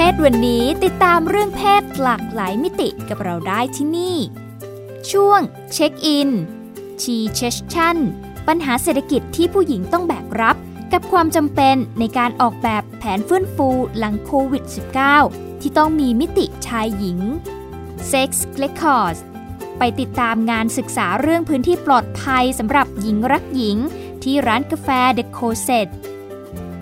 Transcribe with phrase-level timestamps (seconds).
[0.00, 4.16] เพศวันนี้ติดตามเรื่องเพศหลากหลายมิติกับเราได้ที่นี่
[5.10, 5.40] ช่วง
[5.72, 6.30] check-in
[7.02, 7.96] shecession
[8.48, 10.56] ปัญหาเศรษฐกิจที่ผู้หญิงต้องแบกรับ
[10.92, 14.64] กับความจำเป็นในการออกแบบแผนฟื้นฟูหลังโควิด
[15.12, 17.18] -19 ที่ต้องมีมิติชายหญิง
[18.10, 18.30] Sex
[18.62, 19.20] Records
[19.78, 23.76] ไปติดตามงานศึกษาเรื่องพื้นที่ปลอดภัยสำหรับหญิงรักหญิง
[24.22, 25.88] ที่ร้านกาแฟ The c o s e t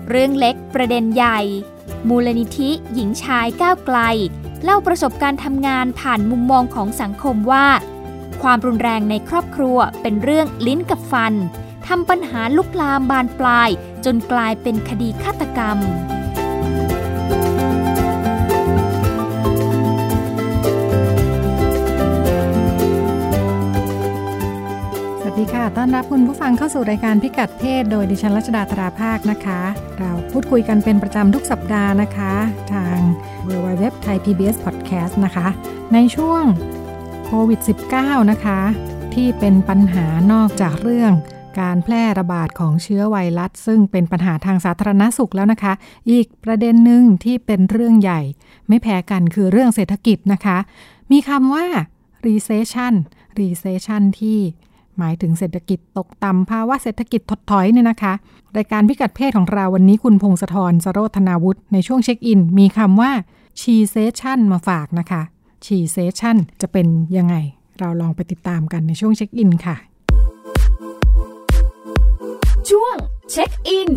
[0.09, 1.41] เรื่องเล็กประเด็นใหญ่
[2.09, 3.97] มูลนิธิหญิงชายก้าวไกล
[4.63, 7.67] เล่าประสบการณ์ทำงานผ่านมุมมองของสังคมว่า
[8.41, 11.33] ความรุนแรงในครอบครัวเป็นเรื่องลิ้นกับฟัน
[11.87, 13.69] ทำปัญหาลุกลามบานปลาย
[14.05, 15.77] จนกลายเป็นคดีฆาตกรรม
[25.47, 29.59] ดีค่ะ ต้อนรับคุณผู้ฟังเข้าสู่รายการพิกัดเพศ โดยดิฉันรัชดาธราภาคนะคะ
[29.99, 32.33] เราพูดคุยกันเป็นประจำทุกสัปดาห์นะคะ
[32.73, 32.97] ทาง
[33.47, 35.47] w w w t h a i PBS Podcast นะคะ
[35.93, 36.43] ในช่วง
[37.25, 37.59] โควิด
[37.95, 38.59] -19 นะคะ
[39.13, 41.13] ที่เป็นปัญหานอกจากเรื่อง
[41.59, 45.73] การแพร่ระบาดของเชื้อไวรัส ซึ่งเป็นปัญหาทางสาธารณสุขแล้วนะคะ
[46.11, 48.21] อีกประเด็นหนึ่งที่เป็นเรื่องใหญ่
[48.67, 50.57] ไม่แพ้กันคือเรื่องเศรษฐกิจนะคะ
[51.11, 51.65] มีคำว่า
[52.25, 52.93] recession
[53.39, 54.39] recession ที่
[54.99, 58.13] หมายถึงเศรษฐกิจตกต่ำภาวะเศรษฐกิจถดถอยเนี่ยนะคะ
[58.57, 63.11] รายการพิกัดเพศของเราวันนี้คุณพงศธรสโรธนาวุฒิในช่วงเช็คอิน มีคำว่า
[63.59, 65.21] she session มาฝากนะคะ
[65.65, 66.87] she session จะเป็น
[67.17, 67.35] ยังไง
[67.79, 69.75] เราลองไปติดตามกันในช่วงเช็คอินค่ะ
[72.69, 72.95] ช่วง
[73.31, 73.89] เช็คอิน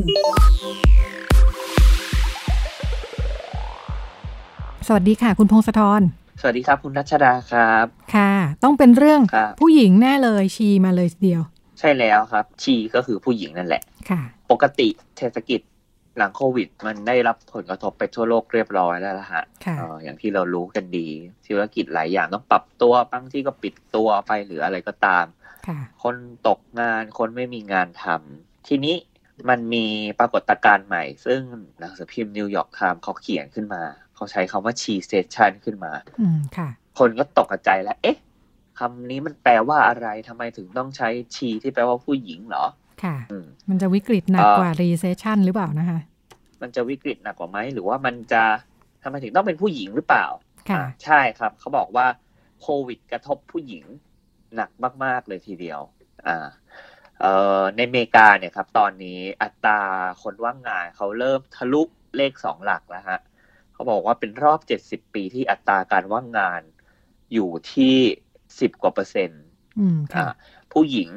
[4.86, 6.02] สวัสดีค่ะ คุณพงศธร
[6.40, 8.32] สวัสดีครับคุณรัชดาครับ ค่ะ
[8.64, 11.42] ต้องเป็นเรื่องครับผู้หญิงแน่เลยชีมาเลยทีเดียว
[11.78, 14.20] ใช่แล้วครับ ชีก็คือผู้หญิงนั่นแหละ ค่ะ
[14.50, 15.60] ปกติเศรษฐกิจ
[16.16, 21.08] หลังโควิด มันได้รับผลกระทบไปทั่วโลกเรียบร้อยแล้วละฮะค่ะเอ่ออย่างที่เรารู้กันดี
[21.46, 25.26] ธุรกิจหลายอย่างต้องปรับตัวบางที่ก็ปิดตัวไปหรืออะไรก็ตาม
[25.66, 26.16] ค่ะคน
[26.48, 28.96] ตกงานคนไม่มีงานทำทีนี้
[29.48, 29.86] มันมี
[30.18, 31.40] ปรากฏการณ์ใหม่ ซึ่ง
[31.78, 33.82] หนังสือพิมพ์ New York Times เขาเขียนขึ้นมา
[34.20, 38.18] เขาใช้คำว่า shecession ขึ้นมา อืมค่ะ คนก็ตกใจแล้ว เอ๊ะ
[38.78, 42.64] คำนี้มันแปลว่าอะไรทำไมถึงต้องใช้ she ที่แปลว่าผู้หญิงเหรอ
[43.02, 45.98] ค่ะอืมมันจะวิกฤตหนักเอ่อกว่า recession หรือเปล่านะคะ
[46.62, 48.42] มันจะวิกฤตหนักกว่าไหม หรือว่ามันจะ
[49.02, 50.26] ทำไมถึงต้องเป็นผู้หญิงหรือเปล่า
[50.70, 52.06] ค่ะอ่าใช่ครับ เขาบอกว่า
[52.60, 53.84] โควิดกระทบผู้หญิง
[54.54, 54.70] หนัก
[55.04, 55.80] มาก ๆ เลยทีเดียว
[56.26, 56.46] อ่า
[57.20, 59.80] เอ่อในอเมริกาเนี่ยครับ ตอนนี้อัตรา
[60.22, 61.82] คนว่างงานเขาเริ่มทะลุ
[62.16, 63.20] เลขสองหลักแล้วฮะ
[63.80, 66.62] เขาบอกว่าเป็นรอบเจ็ดสิบปีที่อัตราการว่างงาน
[67.32, 67.96] อยู่ที่
[68.60, 69.42] สิบกว่าเปอร์เซ็นต์
[69.78, 70.32] อืมค่ะอ่า
[70.72, 71.10] ผู้หญิง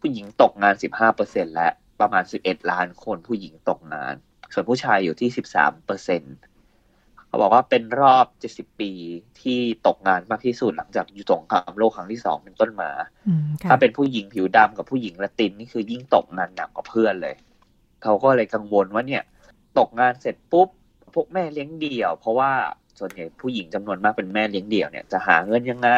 [0.00, 1.68] ผู้หญิงตกงานสิบห้าเปอร์เซ็นและ
[2.00, 4.14] ประมาณสิบเอ็ดล้านคนผู้หญิงตกงาน
[4.52, 6.22] ส่วนผู้ชายอยู่ที่สิบสามเปอร์เซ็น
[7.26, 8.90] เขาบอกว่าเป็นรอบเจ็ดสิบปี
[9.40, 12.90] ที่ตกงานมากที่สุดหลังจากยุคสงครามโลกครั้งที่สองเป็นต้นมา
[13.28, 17.34] อืมค่ะถ้าเป็นผู้หญิงผิวดำกับผู้หญิงละตินนี่คือยิ่งตกงานหนักกว่าเพื่อนเลย
[18.02, 19.22] เขาก็เลยกังวลว่าเนี่ย
[19.78, 20.68] ตกงานเสร็จปุ๊บ
[21.14, 22.50] พวกแม่เลี้ยงเดี่ยว เพราะว่า
[22.98, 25.90] ส่วนใหญ่ผู้หญิงจำนวนมากเป็นแม่เลี้ยงเดี่ยวเนี่ยจะหาเงินยังไง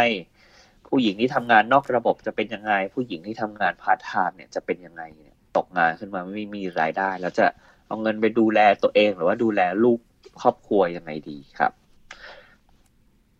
[0.88, 7.47] ผู้หญิงที่ทำงานนอกระบบจะเป็นยังไง ผู้หญิงที่ทำงานพาร์ทไทม์เนี่ยจะเป็นยังไงเนี่ยตกงานขึ้นมาไม่มีรายได้ แล้วจะ
[7.87, 9.99] เอาเงินไปดูแลตัวเองหรือว่าดูแลลูก
[10.43, 11.72] ครอบครัวยังไงดีครับ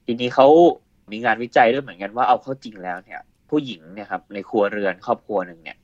[0.05, 0.47] ทีนี้เขา
[1.11, 3.21] มีงานวิจัยด้วยเหมือนกันว่าเอาเข้าจริงแล้วเนี่ย
[3.51, 5.79] ผู้หญิงเนี่ยครับในครัวเรือนครอบครัวหนึ่งเนี่ย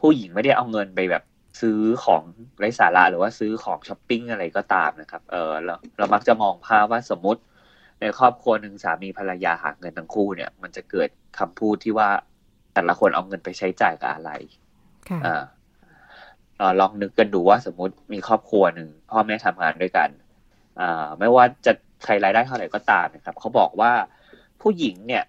[0.00, 1.22] ผู้หญิงไม่ได้เอาเงินไปแบบ
[1.60, 2.22] ซื้อของ
[2.58, 7.40] ไร้สาระหรือว่าซื้อของช้อปปิ้งอะไรก็ตามนะครับ เออเราเรามักจะมองภาพว่าสมมติ
[8.00, 11.08] ในครอบครัวหนึ่งสามีภรรยาหาเงินทั้งคู่เนี่ย มันจะเกิด
[11.38, 12.08] คำพูดที่ว่า
[12.74, 14.30] แต่ละคนเอาเงินไปใช้จ่ายกับอะไร
[15.10, 15.42] ค่ะอ่า
[16.58, 20.08] เอ่อลองนึกกันดูว่าสมมติมีครอบครัวหนึ่งพ่อแม่ทำงานด้วยกัน
[20.80, 21.72] อ่าไม่ว่าจะ
[22.04, 23.92] ใครรายได้เท่าไหร่ก็ตามนะครับเขาบอกว่า
[24.62, 25.24] ผู้หญิงเนี่ย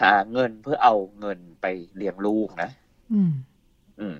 [0.00, 1.66] หาเงินเพื่อเอาเงินไป
[1.96, 2.70] เลี้ยงลูกนะ
[3.12, 3.32] อืม
[4.00, 4.16] อืม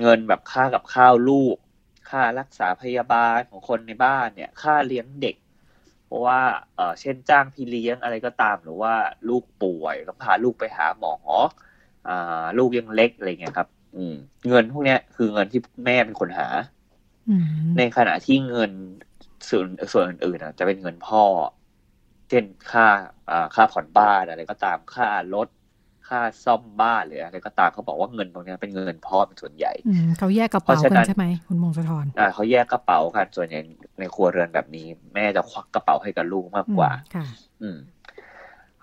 [0.00, 1.56] เงินแบบค่ากับข้าวลูก
[2.10, 5.36] ค่ารักษาพยาบาลของคนในบ้านเนี่ย ค่าเลี้ยงเด็ก
[6.06, 6.40] เพราะว่า
[6.74, 8.94] เออเช่นจ้างพี่เลี้ยงอะไรก็ตามหรือว่า
[9.28, 11.14] ลูกป่วยต้องพาลูกไปหาหมอ
[12.08, 14.14] อ่าลูกยังเล็กอะไรเงี้ยครับ อืม
[14.48, 16.48] เงินพวกเนี้ยคือเงินที่แม่เป็นคนหา
[17.28, 17.44] อืม
[17.76, 18.72] ในขณะที่เงิน
[19.48, 21.24] ส่วนส่วนอื่นๆอะจะเป็นเงินพ่อ
[22.28, 22.86] เช่นค่า
[23.54, 25.48] ค่าผ่อนบ้านอะไรก็ตามค่ารถ
[26.10, 29.72] ค่าซ่อมบ้านหรืออะไรก็ตามเขาบอกว่าเงินตรงนี้เป็นเงินพ่อเป็นส่วนใหญ่
[30.18, 33.60] เขาแยกกระเป๋ากันใช่ไหมคุณมงคลอ่าเขาแยกกระเป๋ากันส่วนใหญ่
[33.98, 37.26] ในครัวเรือนแบบนี้ แม่จะควักกระเป๋าให้กับลูกมากกว่าค่ะ
[37.62, 37.78] อืม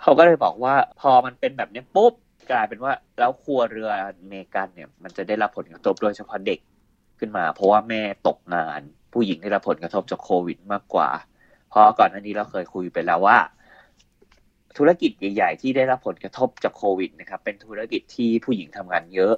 [0.02, 2.14] เขาก็เลยบอกว่าพอมันเป็นแบบนี้ปุ๊บ
[2.52, 3.90] กลายเป็นว่าแล้วครัวเรือ
[4.28, 6.60] เมกันเนี่ย มันจะได้รับผลกระทบโดยเฉพาะเด็ก
[7.20, 8.82] ขึ้นมา เพราะว่าแม่ตกงาน
[9.14, 11.10] ผู้หญิงได้รับผลกระทบจากโควิดมากกว่า
[11.70, 13.38] เพราะก่อนหน้านี้เราเคยคุยไปแล้วว่า
[14.78, 19.36] ธุรกิจใหญ่ๆ ที่ได้รับผลกระทบจากโควิดนะครับ เป็นธุรกิจที่ผู้หญิงทำงานเยอะ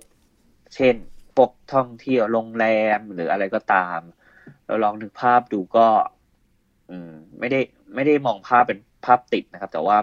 [0.76, 0.96] เช่น
[1.36, 2.66] พวกท่องเที่ยวโรงแร
[2.98, 4.00] มหรืออะไรก็ตาม
[4.66, 5.88] เราลองนึกภาพดูก็
[6.90, 7.60] อืม ไม่ได้
[7.96, 9.98] ไม่ได้มองภาพเป็นภาพติดนะครับ แต่ว่า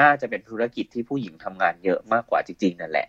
[0.00, 3.08] น่าจะเป็นธุรกิจที่ผู้หญิงทำงานเยอะมากกว่าจริงๆนั่นแหละ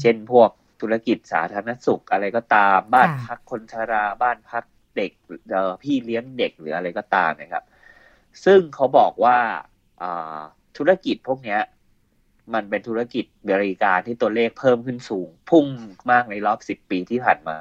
[0.00, 0.50] เช่นพวก
[0.80, 4.64] ธุรกิจสาธารณสุขอะไรก็ตาม บ้านพักคนชราบ้านพัก
[4.96, 5.12] เด็ก
[5.50, 7.64] เอพี่เลี้ยงเด็กหรืออะไรก็ตามนะครับ
[8.44, 9.36] ซึ่งเขาบอกว่า
[10.78, 11.60] ธุรกิจพวกเนี้ย
[12.54, 15.66] มันเป็นธุรกิจบริการที่ตัวเลขเพิ่มขึ้นสูง พุ่ง
[16.10, 17.58] มากในรอบสิบปีที่ผ่านมา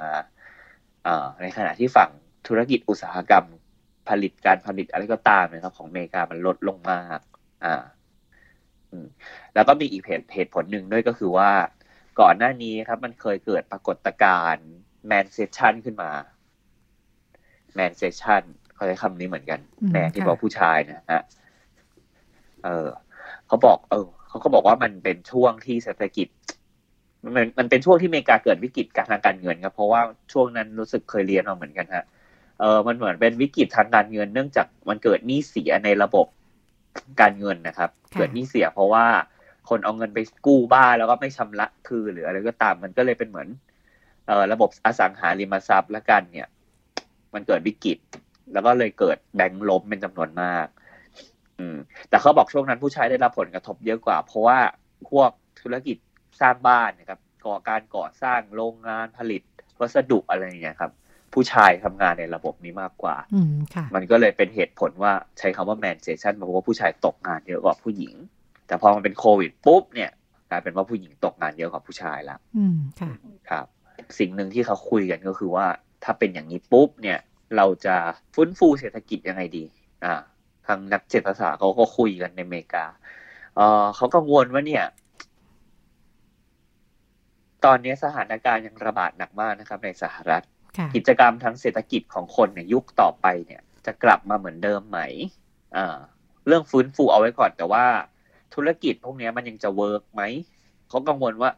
[1.41, 2.09] ในขณะที่ฝั่ง
[2.47, 3.45] ธุรกิจอุตสาหกรรม
[4.09, 7.19] ผลิตการผลิตอะไรก็ตามนะครับ ของอเมริกามันลดลงมาก
[7.65, 7.75] อ่า
[9.53, 10.03] แล้วก็มีอีก
[10.33, 11.51] เหตุผลหนึ่งด้วยก็คือว่า
[12.19, 14.67] ก่อนหน้านี้ครับมันเคยเกิดปรากฏการณ์
[15.07, 16.11] แมนเซชันขึ้นมา
[17.75, 18.43] แมนเซชัน
[18.73, 19.59] เขาใช้คำนี้เหมือนกัน
[19.91, 21.21] แมนที่บอกผู้ชายนะฮะ
[22.65, 22.87] เออ
[23.47, 26.27] เขาบอกเออเขาก็บอกว่ามันเป็นช่วงที่เศรษฐกิจ
[27.23, 30.01] มันมันเป็นช่วงที่อเมริกาเกิดวิกฤตการทางการเงินครับเพราะว่า
[30.33, 32.05] ช่วงนั้นรู้สึกเคยเรียนมาเหมือนกันฮะ
[32.59, 36.27] เออมันเหมือนเป็นวิกฤตทางการเงิน เนื่องจากมันเกิดหนี้เสียในระบบ
[37.21, 39.05] การเงินนะครับ เกิดหนี้เสียเพราะว่า
[39.69, 43.47] คนเอาเงินไปกู้บ้านแล้วก็ไม่ชำระคืนหรืออะไรก็ตามมันก็เลยเป็นเหมือน
[44.27, 46.49] เอ่อระบบอสังหาริมทรัพย์ละกันเนี่ย
[47.33, 47.97] มันเกิดวิกฤต
[48.53, 50.67] แล้วก็เลยเกิดแบงค์ล้มเป็นจำนวนมาก
[51.59, 51.77] อืม
[52.09, 54.59] แต่เขาบอกช่วงนั้นผู้ชายได้รับผลกระทบเยอะกว่า เพราะว่า
[55.09, 55.29] พวก
[55.61, 55.97] ธุรกิจ
[56.41, 59.41] สร้างบ้านนะครับ ก่อการก่อสร้างโรงงานผลิต
[59.79, 60.91] วัสดุอะไรอย่างเงี้ยครับ
[61.33, 63.15] ผู้ชายทำงานในระบบนี้มากกว่า
[63.95, 68.15] มันก็เลยเป็นเหตุผลว่าใช้คำว่าแมนเซชันเพราะว่าผู้ชายตกงานเยอะกว่าผู้หญิง
[68.67, 70.11] แต่พอมันเป็นโควิดปุ๊บเนี่ย
[70.49, 73.11] กลายเป็นว่าผู้หญิงตกงานเยอะกว่าผู้ชายแล้วอืมค่ะ
[73.49, 73.65] ครับ
[74.19, 75.67] สิ่งหนึ่งที่เขาคุยกันก็คือว่า
[76.03, 77.19] ถ้าเป็นอย่างนี้ปุ๊บเนี่ย
[77.57, 77.95] เราจะ
[78.33, 79.65] ฟื้นฟูเศรษฐกิจยังไงดี
[80.05, 80.15] อ่า
[80.67, 82.85] ทางนักเศรษฐศาสตร์เขาก็คุยกันในอเมริกา
[83.55, 84.85] เออเขากังวลว่าเนี่ย
[87.65, 90.43] ตอนนี้สถานการณ์ยังระบาดหนักมากนะครับ ในสหรัฐ
[90.95, 94.99] กิจกรรมทางเศรษฐกิจของคนในยุคต่อไปเนี่ย จะกลับมาเหมือนเดิมไหม
[95.75, 95.97] อ่า
[96.47, 97.85] เรื่องฟื้นฟูเอาไว้ก่อน แต่ว่า
[98.55, 100.21] ธุรกิจพวกนี้มันยังจะเวิร์กไหม
[100.89, 101.51] เขากังวลว่า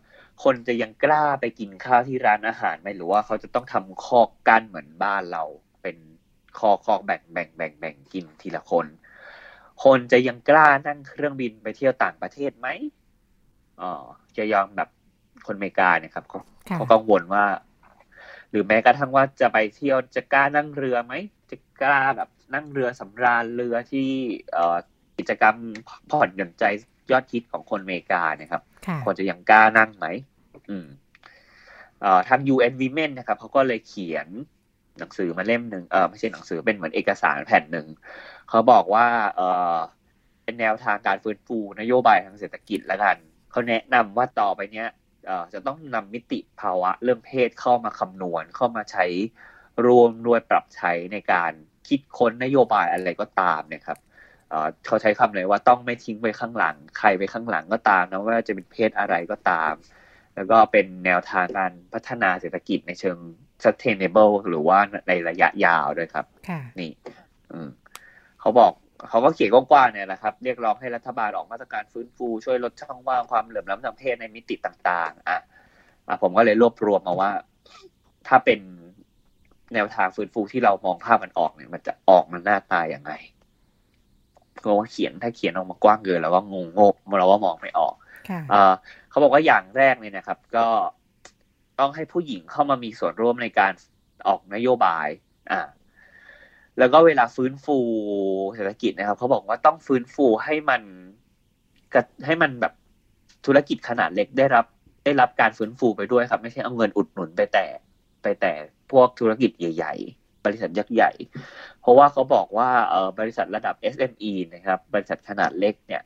[0.43, 5.43] คนจะยังกล้าไปกินข้าวที่ร้านอาหารไหมหรือว่าเขาจะต้องทำคอกกั้นเหมือนบ้านเรา
[5.81, 5.97] เป็น
[6.59, 8.85] คอคอกแบ่งแบ่งแบ่งแบ่งกินทีละคน
[9.83, 12.67] คนจะยังกล้านั่งเครื่องบินไปเที่ยวต่างประเทศไหม
[13.81, 13.91] อ๋อ
[14.37, 14.89] จะยอมแบบ
[15.47, 16.39] คนอเมริกาเนี่ยครับเขา
[16.75, 17.45] เขากังวลว่า
[18.51, 21.13] หรือแม้กระทั่งว่าจะไปเที่ยวจะกล้านั่งเรือไหม
[21.51, 24.09] จะกล้าแบบนั่งเรือสำราญเรือที่
[24.53, 24.75] เอ่อ
[25.17, 25.55] กิจกรรม
[26.11, 26.63] ผ่อนหย่อนใจ
[27.11, 28.61] ยอดฮิตของคนอเมริกานะครับ
[29.05, 30.05] คนจะยังกล้านั่งไหม
[30.69, 30.87] อืม
[32.01, 34.27] เอ่อทาง UN Women นะครับเขาก็เลยเขียน
[34.99, 37.87] หนังสือมาเล่มหนึ่งเออไม่ใช่หนังสือเป็นเหมือนเอกสารแผ่นหนึ่ง
[38.49, 39.41] เขาบอกว่าเอ
[39.75, 39.77] อ
[40.43, 43.15] เป็นแนวทางการฟื้นฟูนโยบายทางเศรษฐกิจแล้วกัน
[43.51, 44.87] เขาแนะนำว่าต่อไปเนี้ย
[45.53, 49.05] จะต้องนำมิติภาวะเรื่องเพศเข้ามาคำนวณเข้ามาใช้
[49.85, 51.51] รวมด้วยปรับใช้ในการ
[51.87, 53.99] คิดค้นนโยบายอะไรก็ตามเนี่ยครับ
[54.85, 59.73] เขาใช้คำเลยว่าต้องไม่ทิ้งไว้ข้างหลัง ใครไปข้างหลังก็ตามนะว่าจะเป็นเพศอะไรก็ตาม
[60.35, 63.17] แล้วก็เป็นแนวทางการพัฒนาเศรษฐกิจในเชิง
[63.63, 66.25] sustainable หรือว่าในระยะยาวด้วยครับ
[66.79, 66.91] นี่
[68.41, 68.71] เขาบอก
[69.09, 75.39] เขาก็เขียนกว้างๆเนี่ยแหละครับ เรียกร้องให้รัฐบาลออกมาตรการฟื้นฟู ช่วยลดช่องว่างความเหลื่อมล้ำทางเพศในมิติต่างๆอะ
[76.21, 77.31] ผมก็เลยรวบรวมมาว่า
[78.27, 78.59] ถ้าเป็น
[79.73, 83.11] แนวทางฟื้นฟูที่เรามองภาพมันออกเนี่ย มันจะออกมันหน้าตาอย่างไง
[84.63, 87.93] ก็ว่าเขียนถ้าเขียนออกมากว้างเกินเราก็งงงเราว่ามองไม่ออก
[89.09, 90.67] เขาบอกว่าอย่างแรกเลยนะครับ ก็
[91.79, 93.73] ต้องให้ผู้หญิงเข้ามามีส่วนร่วมในการ
[94.27, 95.07] ออกนโยบาย
[95.51, 95.61] อ่า
[96.79, 97.77] แล้วก็เวลาฟื้นฟู
[98.55, 100.81] เศรษฐกิจนะครับเขาบอกว่าต้องฟื้นฟูให้มัน
[102.25, 102.73] ให้มันแบบ
[103.45, 104.65] ธุรกิจขนาดเล็กได้รับ
[105.05, 107.65] ได้รับการฟื้นฟูไปด้วยครับ ไม่ใช่เอาเงินอุดหนุนไปแต่
[108.21, 108.53] ไปแต่
[108.91, 111.11] พวกธุรกิจใหญ่ ๆ บริษัทยักษ์ใหญ่
[111.81, 116.03] เพราะว่าเขาบอกว่าเออบริษัทระดับ SME นะครับ บริษัทขนาดเล็กเนี่ย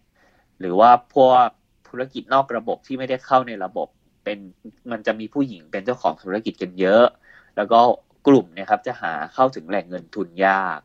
[0.59, 1.47] หรือว่าพวก
[1.89, 3.87] ธุรกิจนอกระบบที่ไม่ได้เข้าในระบบ
[4.23, 4.37] เป็น
[4.91, 7.05] มันจะมีผู้หญิงเป็นเจ้าของธุรกิจกันเยอะ
[7.57, 7.79] แล้วก็
[8.27, 10.79] กลุ่มเนี่ยครับจะหาเข้าถึงแหล่งเงินทุนยาก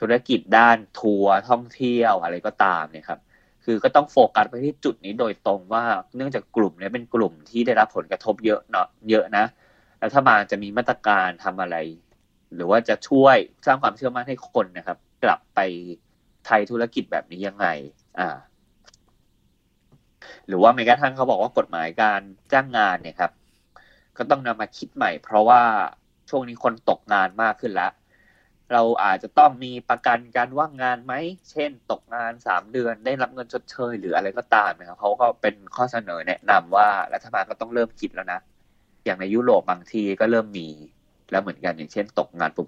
[0.00, 3.20] ธุรกิจด้านทัวร์ท่องเที่ยวอะไรก็ตามเนี่ยครับ
[3.64, 5.84] คือก็ต้องโฟกัสไปที่จุดนี้โดยตรงว่า
[6.16, 9.44] เนื่องจากกลุ่มนี้เป็นกลุ่มที่ได้รับผลกระทบเยอะเนาะเยอะนะ
[9.98, 11.76] แล้วถ้ามาจะมีมาตรการทำอะไร
[12.54, 15.60] หรือว่าจะช่วยสร้างความเชื่อมั่นให้คนนะครับ กลับไป
[16.46, 17.66] ไทยธุรกิจแบบนี้ยังไง
[18.18, 18.28] อ่า
[20.46, 22.20] หรือว่าแม้กระทั่งเขาบอกว่ากฎหมายการ
[22.52, 23.32] จ้างงานเนี่ยครับ
[24.16, 25.62] ก็ต้องนำมาคิดใหม่ เพราะว่า
[26.30, 27.92] ช่วงนี้คนตกงานมากขึ้นแล้ว
[28.72, 31.14] เราอาจจะต้องมีประกันการว่างงานไหม
[31.50, 38.40] เช่น ตกงานสามเดือนได้รับเงินชดเชย หรืออะไรก็ตามนะครับเขาก็เป็นข้อเสนอแนะนำว่ารัฐบาลก็ต้องเริ่มคิดแล้วนะ
[39.04, 40.68] อย่างในยุโรปบางทีก็เริ่มมี
[41.30, 42.66] แล้วเหมือนกันอย่างเช่น ตกงานปุ๊บ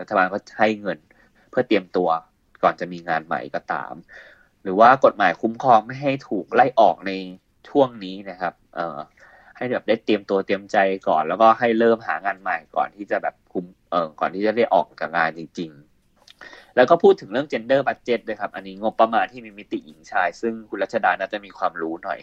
[0.00, 0.98] รัฐบาลก็ให้เงิน
[1.50, 2.08] เพื่อเตรียมตัว
[2.62, 3.92] ก่อนจะมีงานใหม่ก็ตาม
[4.62, 7.12] หรือว่ากฎหมายคุ้มครองไม่ให้ถูกไล่ออกใน
[7.68, 8.98] ช่วงนี้นะครับเอ
[9.60, 10.76] ให้แบบได้เตรียมตัวเตรียมใจ
[11.08, 22.20] ก่อน แล้วก็ให้เริ่มหางานใหม่ก่อนที่จะแบบคุมเอ่อก่อนที่จะได้ออกจากงานจริง ๆ แล้วก็พูดถึงเรื่อง gender budget ด้วยครับ อันนี้งบประมาณที่มีมิติหญิงชาย ซึ่งคุณรัชดาน่าจะมีความรู้หน่อย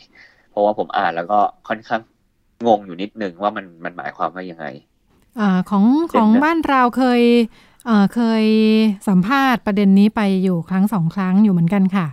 [0.49, 2.01] เพราะว่าผมอ่านแล้วก็ค่อนข้าง
[2.67, 4.65] งงอยู่นิดนึงว่ามันมันหมายความว่ายังไง
[5.39, 7.21] อ่าของของบ้านเราเคย
[7.85, 8.45] เอ่อเคย
[9.07, 12.07] สัมภาษณ์ประเด็นนี้ไปอยู่ครั้งสองครั้งอยู่เหมือนกันค่ะ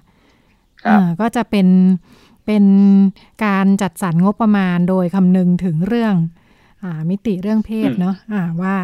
[0.84, 1.66] ครับอ่าก็จะเป็น
[2.46, 2.64] เป็น
[3.44, 6.14] การจัดสรรงบประมาณโดยคำนึงถึงเรื่อง
[6.82, 8.74] อามิติเรื่องเพศอืมเนาะะว่า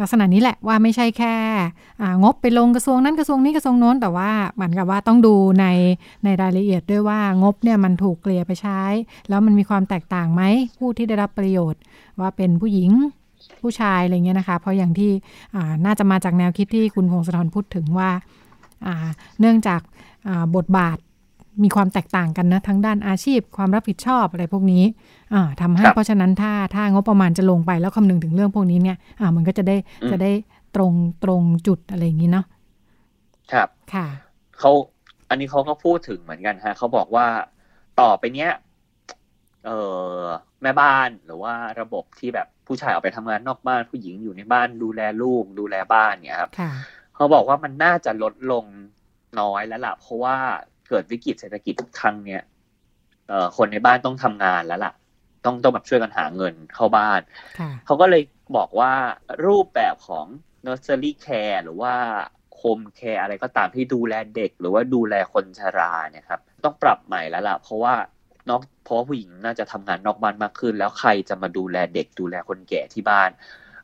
[0.00, 1.34] ลักษณะนี้แหละว่าไม่ใช่แค่
[2.02, 5.66] อ่างบไปลงกระทรวงนั้นกระทรวงนี้กระทรวงโน้นแต่ว่าเหมือนกับว่าต้องดูใน
[6.24, 8.82] ในรายละเอียดด้วยว่างบเนี่ยมันถูกเกลี่ยไปใช้
[9.28, 10.42] แล้วมันมีความแตกต่างไหม
[10.78, 11.80] ผู้ที่ได้รับประโยชน์
[12.20, 12.90] ว่าเป็นผู้หญิง
[13.62, 15.10] ผู้ชายอะไรเงี้ยนะคะ เพราะอย่างที่
[15.54, 18.10] อ่าน่าจะมาจากแนวคิดที่คุณพงศธรพูดถึงว่า
[18.86, 18.94] อ่า
[19.40, 19.80] เนื่องจาก
[20.28, 20.98] อ่าบทบาท
[21.62, 24.84] มีความแตกต่างกันนะทั้งด้านอาชีพ ความรับผิดชอบอะไรพวกนี้
[25.34, 30.30] อ่าทำให้ครับเพราะฉะนั้นถ้าถ้างบประมาณจะลงไปแล้วคำนึงถึงเรื่องพวกนี้เนี่ยอ่ามันก็จะได้อืมจะได้
[30.74, 30.92] ตรง
[31.24, 32.46] ตรงจุดอะไรอย่างนี้เนาะ
[33.52, 34.06] ครับค่ะ
[34.58, 34.72] เขา
[35.28, 37.26] อันนี้เขาก็พูดถึงเหมือนกันฮะเขาบอกว่า
[38.00, 38.50] ต่อไปเนี้ย
[39.66, 39.70] เอ
[40.16, 40.20] อ
[40.62, 46.70] แม่บ้านหรือว่าระบบที่แบบผู้ชายออกไปทำงานนอกบ้านผู้หญิงอยู่ในบ้านดูแลลูกดูแลบ้านเนี่ยครับค่ะ
[47.14, 48.64] เขาบอกว่ามันน่าจะลดลง
[49.40, 50.36] น้อยแล้วล่ะเพราะว่า
[50.88, 52.42] เกิดวิกฤตเศรษฐกิจครั้งเนี้ย
[53.28, 54.92] เอ่อคนในบ้านต้องทำงานแล้วล่ะ
[55.44, 57.20] ต้องต้องแบบช่วยกันหาเงินเข้าบ้าน
[57.58, 58.22] ค่ะเขาก็เลย
[58.56, 58.92] บอกว่า
[59.46, 60.26] รูปแบบของ
[60.66, 61.94] nursery care หรือว่า
[62.60, 67.94] home care อะไรก็ตามที่ดูแลเด็ก หรือว่าดูแลคนชราเนี่ยครับ ต้องปรับใหม่แล้วล่ะ เพราะว่า
[68.48, 73.30] นอกเพราะว่าผู้หญิงน่าจะทำงานนอกบ้านมากขึ้น แล้วใครจะมาดูแลเด็กดูแลคนแก่ที่บ้าน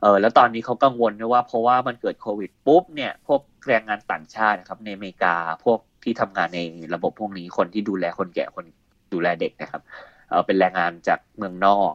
[0.03, 6.61] เออแล้วตอนนี้เขากังวลด้วยว่าเพราะว่ามันเกิดโควิดปุ๊บเนี่ยพวกแรงงานต่างชาตินะครับในอเมริกาพวก ที่ทำงานใน
[6.95, 8.65] ระบบพวกนี้คนที่ดูแลคนแก่คน
[9.13, 9.83] ดูแลเด็กนะครับ
[10.29, 11.93] เออเป็นแรงงานจากเมืองนอก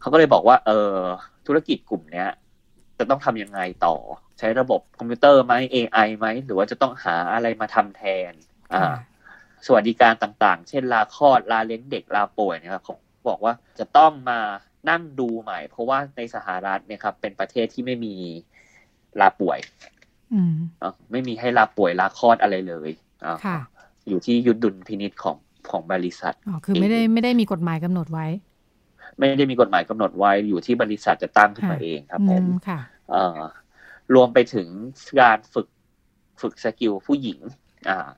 [0.00, 0.94] เขาก็เลยบอกว่า เออ
[1.46, 2.28] ธุรกิจกลุ่มเนี้ย
[2.98, 3.96] จะต้องทำยังไงต่อ
[4.38, 8.32] ใช้ระบบคอมพิวเตอร์ไหม AI ไหม หรือว่าจะต้องหาอะไรมาทำแทน
[8.74, 8.94] อ่าค่ะ
[9.66, 12.94] สวัสดิการต่างๆ เช่นลาคลอดลาเลี้ยงเด็กลาป่วยเนะครับเขา
[13.28, 14.40] บอกว่าจะต้องมา
[14.90, 18.14] นั่งดูใหม่ เพราะว่าในสหรัฐเนี่ยครับ เป็นประเทศที่ไม่มี
[19.20, 19.58] ลาป่วย
[20.34, 22.90] อืมอะไม่มีให้ลาป่วยลาคลอดอะไรเลย
[23.26, 23.58] อะค่ะ
[24.08, 25.36] อยู่ที่ยุดดุลพินิษของ
[25.70, 28.26] ของบริษัทอ๋อคือไม่ได้ไม่ได้มีกฎหมายกำหนดไว้
[29.18, 33.40] ไม่ได้มีกฎหมายกำหนดไว้อยู่ที่บริษัทจะตั้งขึ้นมาค่ะเองครับอืผมมค่ะเอ่อ
[34.14, 34.68] รวมไปถึง
[35.20, 35.66] การฝึก
[36.40, 37.38] ฝึก skill ผู้หญิง
[37.88, 38.08] อ่า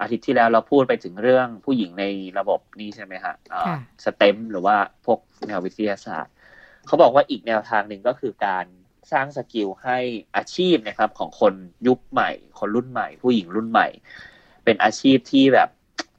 [0.00, 2.04] อาทิตย์ที่แล้วเราพูดไปถึงเรื่องผู้หญิงใน
[2.38, 6.32] ระบบนี้ใช่ไหมฮะอ่าค่ะ STEM หรือว่าพวกแนววิทยาศาสตร์
[6.86, 8.66] เขาบอกว่าอีกแนวทางหนึ่งก็คือการ
[9.12, 9.98] สร้าง skill ให้
[10.36, 11.54] อาชีพนะครับของคน
[11.86, 13.88] ยุคใหม่ คนรุ่นใหม่ ผู้หญิงรุ่นใหม่
[14.68, 15.70] เป็นอาชีพที่แบบ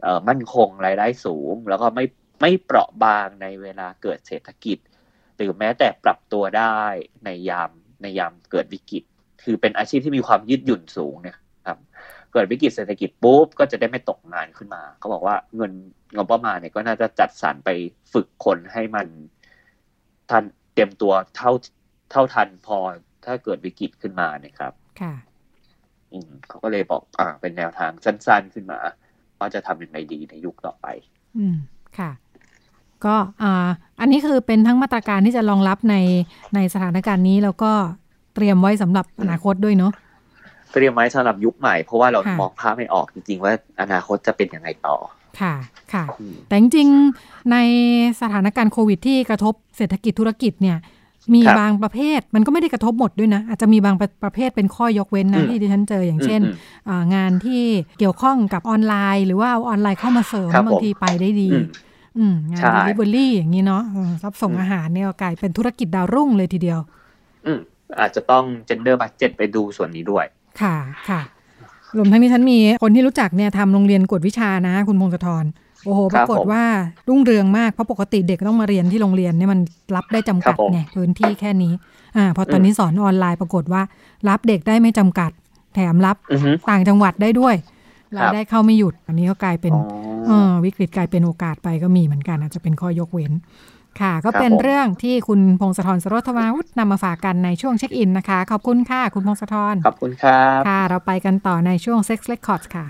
[0.02, 2.06] เมั่นคงรายได้สูง แล้วก็ไม่
[2.42, 4.78] ไม่เปราะบางในเวลาเกิดเศรษฐกิจ
[5.36, 6.80] หรือแม้แต่ปรับตัวได้
[7.26, 9.04] ในยามในยามเกิดวิกฤต
[9.44, 11.38] คือเป็นอาชีพที่มีความยืดหยุ่นสูงเนี่ย
[11.68, 11.78] ครับ
[12.34, 15.72] เกิดวิกฤตเศรษฐกิจปุ๊บก็จะได้ไม่ตกงานขึ้นมาเขาบอกว่าเงิน
[16.16, 17.70] งบประมาณเนี่ยก็น่าจะจัดสรรไป
[18.14, 19.08] ฝึกคนให้มัน
[20.30, 21.52] ทันเตรียมตัวเท่า
[22.12, 22.78] เท่าทันพอ
[23.26, 25.14] ถ้าเกิดวิกฤตขึ้นมาเนี่ยครับ ค่ะ
[26.50, 28.80] เขาก็เลยบอกอ่าเป็นแนวทางสั้นๆขึ้นมา
[29.40, 30.88] ว่าจะทำยังไงดีในยุคต่อไป
[31.38, 31.56] อืม
[31.98, 32.12] ค่ะ
[33.06, 33.68] ก็อ่า
[34.00, 35.96] อันนี้คือเป็นทั้งมาตรการที่จะรองรับใน
[36.56, 37.72] ในสถานการณ์นี้แล้วก็
[38.36, 39.92] เตรียมไว้สำหรับอนาคตด้วยเนาะ
[40.74, 44.96] เตรียมไว้สำหรับยุคใหม่เพราะว่าเราค่ะมองภาพไม่ออกจริงๆว่าอนาคตจะเป็นยังไงต่อ
[45.42, 45.54] ค่ะ
[45.94, 47.58] ค่ะอืมแต่จริงๆใน
[48.22, 50.78] สถานการณ์โควิดที่กระทบเศรษฐกิจธุรกิจเนี่ย
[51.36, 56.56] มีครับบางประเภทมันก็ไม่ได้กระทบหมดด้วยนะ อาจจะมีบางประประเภทเป็นข้อยกเว้นนะอืมที่ดิฉันเจออย่างเช่นอืม
[56.90, 57.64] อ่างานที่
[58.00, 61.66] เกี่ยวข้องกับออนไลน์ หรือว่าเอาออนไลน์เข้ามาเสริมครับบางทีไปได้ดีอืม
[62.18, 66.80] อืมงานใช่ delivery อย่างนี้เนาะเออรับส่งอืมอาหารเนี่ยก็กลายเป็นธุรกิจดาวรุ่งเลยทีเดียว
[67.46, 67.60] อืม
[68.00, 70.26] อาจจะต้อง gender budget ไปดูส่วนนี้ด้วย
[70.62, 70.76] ค่ะ
[71.10, 71.22] ค่ะ
[71.98, 75.46] รวมทั้งนี้ฉันมีคนที่รู้จักเนี่ยทำโรงเรียนกวดวิชานะ คุณพงศธร
[75.86, 76.66] โอ้โหคปรับรากฏผมว่า
[77.10, 79.60] รุ่งเรืองมากเพราะปกติเด็กต้องมาเรียนที่โรงเรียนเนี่ยมัน
[79.96, 81.74] รับได้จำกัดครับผมไงพื้นที่แค่นี้
[82.18, 83.82] อ่าพอตอนนี้สอนออนไลน์ปรากฏว่า
[84.30, 85.32] รับเด็กได้ไม่จำกัด
[85.76, 87.56] แถมรับอือฮึต่างจังหวัดได้ด้วย
[88.18, 89.84] ครัรายบได้เข้าไม่หยุด อันนี้ก็กลายเป็นอ๋อ
[90.28, 93.32] เออวิกฤตกลายเป็นโอกาสไปก็มีเหมือนกัน อาจจะเป็นข้อยกเว้น
[94.02, 102.86] ค่ะ ก็ครับเป็นผมเรื่องที่คุณพงศธรสรธวาวุฒินำมาฝากกันในช่วงเช็คอินนะคะ ขอบคุณค่ะ คุณพงศธรขอบคุณครับค่ะ เราไปกันต่อในช่วง Sex Records ค่ะ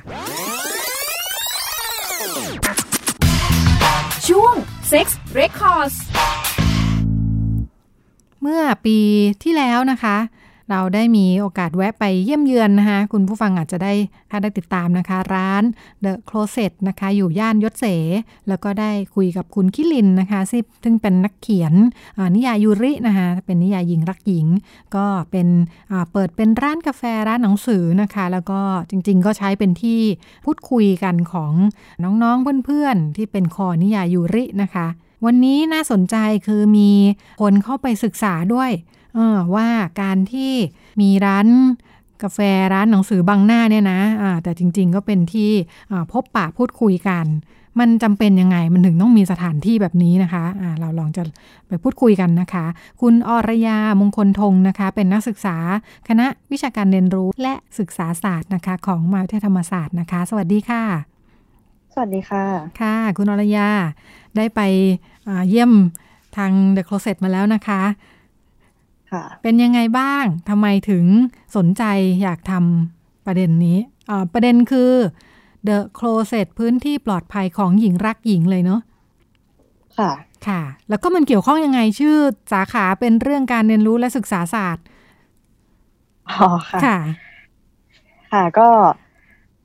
[4.29, 4.55] ช่วง
[4.91, 5.07] Sex
[5.39, 5.95] Records
[8.41, 8.97] เมื่อปี
[9.43, 10.17] ที่แล้วนะคะ
[10.71, 13.93] เราได้มีโอกาสแวะไปเยี่ยมเยือนนะคะ คุณผู้ฟังอาจจะได้
[14.31, 15.63] ถ้าได้ติดตามนะคะ ร้าน
[16.03, 17.85] The Closet นะคะ อยู่ย่านยศเส
[18.47, 21.73] แล้วก็ได้คุยกับคุณคิลินนะคะซึ่งซึ่งเป็นนักเขียน
[22.35, 24.47] นิยายยูรินะคะ เป็นนิยายหญิงรักหญิง
[24.95, 25.47] ก็เป็น
[26.11, 28.59] เปิดเป็นร้านกาแฟร้านหนังสือนะคะ แล้วก็
[28.89, 29.99] จริงๆ ก็ใช้เป็นที่
[30.45, 31.53] พูดคุยกันของ
[32.03, 34.87] น้องๆเพื่อนๆที่เป็นคอนิยายยูรินะคะ
[35.25, 36.15] วันนี้น่าสนใจ
[36.47, 36.91] คือมี
[37.41, 38.71] คนเข้าไปศึกษาด้วย
[39.55, 39.67] ว่า
[40.01, 40.53] การที่
[41.01, 41.47] มีร้าน
[42.23, 42.39] กาแฟ
[42.73, 45.51] ร้านหนังสือบางหน้าเนี่ยนะอ่าแต่จริง ๆ ก็เป็นที่
[45.91, 47.25] อ่าพบปะพูดคุยกัน
[47.79, 51.23] มันจำเป็นยังไงมันถึงต้องมีสถานที่แบบนี้นะคะอ่าเราลองจะ
[51.67, 52.65] ไปพูดคุยกันนะคะ
[53.01, 55.57] คุณอรยามงคลธงนะคะ เป็นนักศึกษา
[56.07, 60.83] คณะวิชาการเรียนรู้และศึกษาศาสตร์นะคะ ของมหาวิทยาลัยธรรมศาสตร์นะคะ สวัสดีค่ะ
[61.93, 62.45] สวัสดีค่ะ
[62.81, 63.69] ค่ะ คุณอรยา
[64.35, 64.61] ได้ไป
[65.27, 65.71] อ่าเยี่ยม
[66.37, 67.81] ทาง The Closet มาแล้วนะคะค่ะ
[69.43, 71.05] เป็นยังไงบ้างทำไมถึง
[71.55, 71.83] สนใจ
[72.21, 73.77] อยากทำประเด็นนี้
[74.09, 74.91] อ่าประเด็นคือ
[75.67, 78.81] The Closet พื้นที่ปลอดภัยของหญิงรักหญิงเลยเนาะ
[79.97, 80.11] ค่ะ
[80.47, 82.15] ค่ะ แล้วก็มันเกี่ยวข้องยังไงชื่อ
[82.53, 84.85] สาขาเป็นเรื่องการเรียนรู้และศึกษาศาสตร์
[86.29, 86.97] อ๋อค่ะ ค่ะ
[88.31, 88.69] ค่ะก็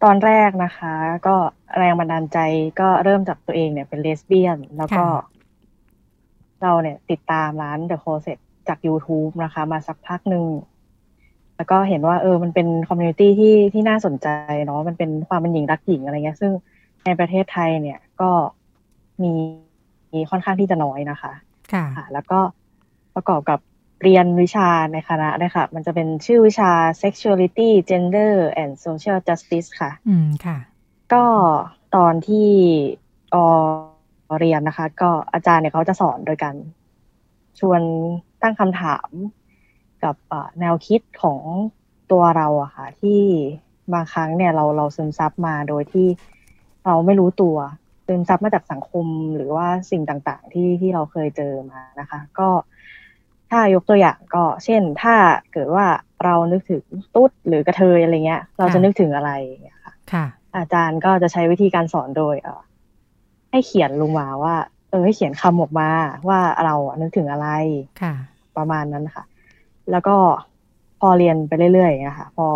[0.02, 0.94] ตอนแรกนะคะ
[1.26, 1.37] ก็
[1.78, 2.38] แรงบันดาลใจ
[2.80, 5.09] ก็เริ่มจากตัวเองเนี่ยเป็นเลสเบี้ยน แล้วก็ค่ะ
[6.62, 10.46] เราเนี่ยติดตามร้าน The Closet จาก YouTube นะคะ มาสักพักหนึ่ง
[11.57, 14.29] แล้วก็เห็นว่าเออมันเป็นคอมมูนิตี้ที่ที่น่าสนใจ
[14.64, 16.53] เนาะมันเป็นความเป็นหญิงรักหญิงอะไรเงี้ย ซึ่ง
[17.05, 18.31] ในประเทศไทยเนี่ยก็
[19.22, 19.33] มี
[20.12, 21.33] มีค่อนข้างที่จะน้อยนะคะ
[21.72, 22.38] ค่ะค่ะแล้วก็
[23.14, 23.59] ประกอบกับ
[24.03, 26.70] เรียนวิชาในคณะเลยค่ะมันจะเป็นชื่อวิชา
[27.03, 30.59] sexuality gender and social justice ค่ะ อืมค่ะ
[31.12, 31.24] ก็
[31.96, 32.50] ตอนที่
[33.31, 33.68] เออ
[34.40, 36.57] เรียนนะคะ ก็อาจารย์เนี่ยเขาจะสอนโดยการ
[37.61, 37.81] ชวน
[38.44, 39.09] ตั้งคำถาม
[40.04, 41.40] กับอ่าแนวคิดของ
[42.12, 43.20] ตัวเราอะค่ะ ที่
[43.92, 46.07] บางครั้งเนี่ยเราเราซึมซับมาโดยที่
[46.85, 47.57] เราไม่รู้ตัว
[48.07, 52.48] ซึมซับมาจากสังคมหรือว่าสิ่งต่างๆ ที่ที่เราเคยเจอมานะคะ ก็
[53.50, 55.14] ถ้ายกตัวอย่างก็เช่นถ้า
[55.52, 55.87] เกิดว่า
[56.24, 56.83] เรานึกถึง
[57.14, 60.26] ตุ๊ดหรือกระเทยอะไรเงี้ย เราจะค่ะนึกถึงอะไรอย่างเงี้ยค่ะค่ะ
[60.57, 62.61] อาจารย์ก็จะใช้วิธีการสอนโดย เออ
[63.50, 64.54] ให้เขียนลงมาว่า
[64.90, 65.88] เออให้เขียนคำออกมา
[66.28, 67.48] ว่าเราอะนึกถึงอะไร
[68.02, 68.14] ค่ะ
[68.56, 69.24] ประมาณนั้นค่ะ
[69.90, 70.16] แล้วก็
[71.00, 72.46] พอเรียนไปเรื่อยๆอย่างเงี้ยค่ะพอ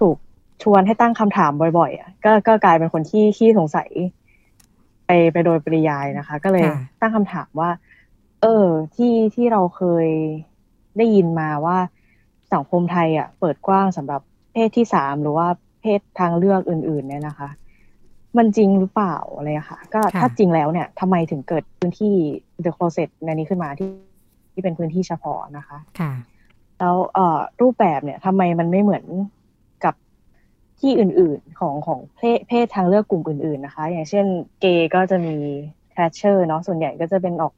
[0.00, 0.16] ถูก
[0.62, 3.88] ชวนให้ตั้งคำถามบ่อยๆอะก็ก็กลายเป็นคนที่ขี้สงสัย
[5.06, 7.70] ไปไปโดยปริยายนะคะ ก็เลยค่ะตั้งคำถามว่า
[8.42, 10.08] เออ ที่ที่เราเคย
[10.96, 11.78] ได้ยินมาว่า
[12.52, 14.20] สังคมไทยอะ เปิดกว้างสำหรับ
[14.52, 15.46] เพศที่สามหรือว่า
[15.80, 17.48] เพศทางเลือกอื่น ๆ เนี่ยนะคะ
[18.36, 22.14] มันจริงหรือเปล่าอะไรอะค่ะ ก็ค่ะถ้าจริงแล้วเนี่ยทำไมถึงเกิดพื้นที่
[22.64, 23.88] The Closet ในนี้ขึ้นมาที่
[24.56, 26.12] ที่เป็นพื้นที่เฉพาะนะคะค่ะ
[26.78, 29.04] แล้วเอ่อรูปแบบเนี่ยทำไมมันไม่เหมือน
[29.84, 29.94] กับ
[30.80, 34.26] ที่อื่นๆของของเพศเพศทางเลือกกลุ่มอื่นๆนะคะ อย่างเช่น
[34.60, 35.36] เกย์ก็จะมี
[35.92, 37.52] แทชเชอร์เนาะส่วนใหญ่ก็จะเป็นออก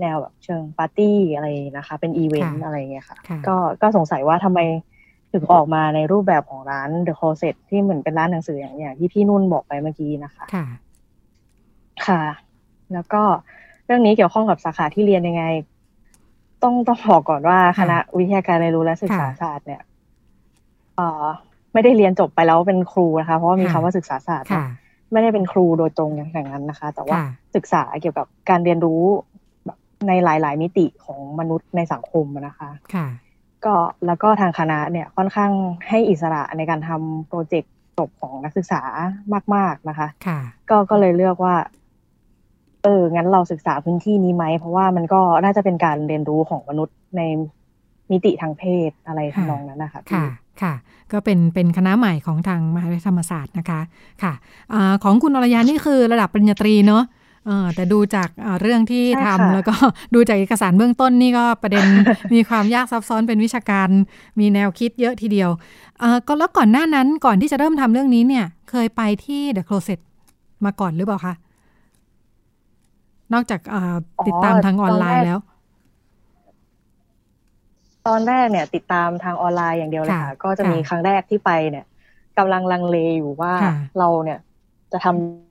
[0.00, 1.46] แนวแบบเชิงปาร์ตี้อะไร
[1.76, 4.60] นะคะ เป็นอีเวนต์ค่ะอะไรเงี้ยค่ะค่ะ ก็ก็สงสัยว่าทำไม
[5.32, 10.66] ถึงออกมาในรูปแบบของร้าน The Closet ที่เหมือนเป็นร้านหนังสืออย่างอย่างที่พี่นุ่นบอกไปเมื่อกี้นะคะ ค่ะ
[12.06, 12.22] ค่ะ
[12.92, 13.22] แล้วก็
[13.86, 15.44] เรื่องนี้เกี่ยวข้องกับสาขาที่เรียนยังไง
[16.62, 19.82] ต้องต้องบอกก่อนว่าคณะวิทยาการเรียนรู้และศึกษาศาสตร์เนี่ย
[20.96, 21.24] เอ่อ
[21.72, 29.02] ไม่ได้เรียนจบไปแล้วเป็นครูนะคะ เพราะว่ามีคำค่ะว่าศึกษาศาสตร์ค่ะเนอะไม่ได้เป็นครูโดยตรงอย่างนั้นนะคะ แต่ว่าค่ะศึกษาเกี่ยวกับการเรียนรู้
[29.64, 33.06] แบบในหลาย ๆ มิติของมนุษย์ในสังคมอะนะคะค่ะ
[33.64, 33.74] ก็
[34.06, 35.52] แล้วก็ทางคณะเนี่ยค่อนข้าง
[35.88, 38.80] ให้อิสระในการทำโปรเจกต์จบของนักศึกษา
[39.54, 40.38] มาก ๆนะคะค่ะ
[40.70, 41.54] ก็ก็เลยเลือกว่า
[42.84, 47.22] เออ งั้นเราศึกษาพื้นที่นี้ไหม เพราะว่ามันก็น่าจะเป็นการเรียนรู้ของมนุษย์ใน
[48.10, 50.26] มิติทางเพศอะไรค่ะทำนองนั้นนะคะพี่ค่ะ
[50.62, 50.74] ค่ะ
[51.12, 53.80] ก็เป็น เป็นคณะใหม่ของทางมหาวิทยาลัยธรรมศาสตร์นะคะ
[54.22, 54.32] ค่ะ
[54.72, 57.04] อาของคุณอรยานี่คือระดับปริญญาตรีเนาะ
[57.46, 59.74] เออแต่ดูจากเอ่อเรื่องที่ใช่ทำค่ะแล้วก็
[60.14, 61.84] ดูจากเอกสารเบื้องต้นนี่ก็ประเด็น
[62.34, 63.88] มีความยากซับซ้อนเป็นวิชาการ
[64.40, 65.50] มีแนวคิดเยอะทีเดียว
[66.00, 70.00] เออก็แล้วก่อนหน้านั้นก่อนที่จะเริ่มทำเรื่องนี้เนี่ย เคยไปที่ The Closet
[70.64, 71.34] มาก่อนหรือเปล่าคะ
[73.32, 75.38] นอกจากเอ่อออติดตามทางออนไลน์ตอนแรกแล้ว
[78.06, 81.84] ตอนแรกเนี่ย ติดตามทางออนไลน์อย่างเดียวเลยค่ะค่ะก็จะมีค่ะครั้งแรกที่ไปเนี่ย
[82.38, 84.38] กำลังลังเลอยู่ว่าค่ะเราเนี่ย
[84.92, 85.06] จะท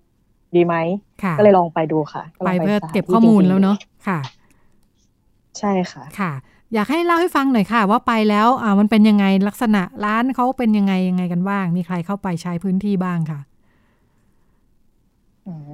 [0.05, 0.75] ำดีไหม
[1.23, 4.19] ค่ะก็เลยลองไปดูค่ะ ไปลงเพื่อสถานเก็บที่ข้อมูลจริงๆแล้วเนาะค่ะ
[5.59, 6.31] ใช่ค่ะค่ะ
[6.73, 13.39] อยากให้เล่าให้ฟังหน่อยค่ะ ว่าไปแล้วอ่ามันเป็นยังไงลักษณะร้านเขาเป็นยังไงยังไงกันบ้าง มีใครเข้าไปใช้พื้นที่บ้างค่ะ
[15.47, 15.73] อืม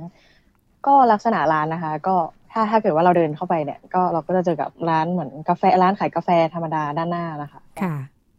[0.87, 2.15] ก็ลักษณะร้านนะคะ ก็
[2.51, 7.95] ถ้าถ้าเกิดว่าเราเดินเข้าไปเนี่ย ก็เราก็จะเจอกับร้านเหมือนกาแฟร้านขายกาแฟธรรมดาด้านหน้านะคะ ค่ะ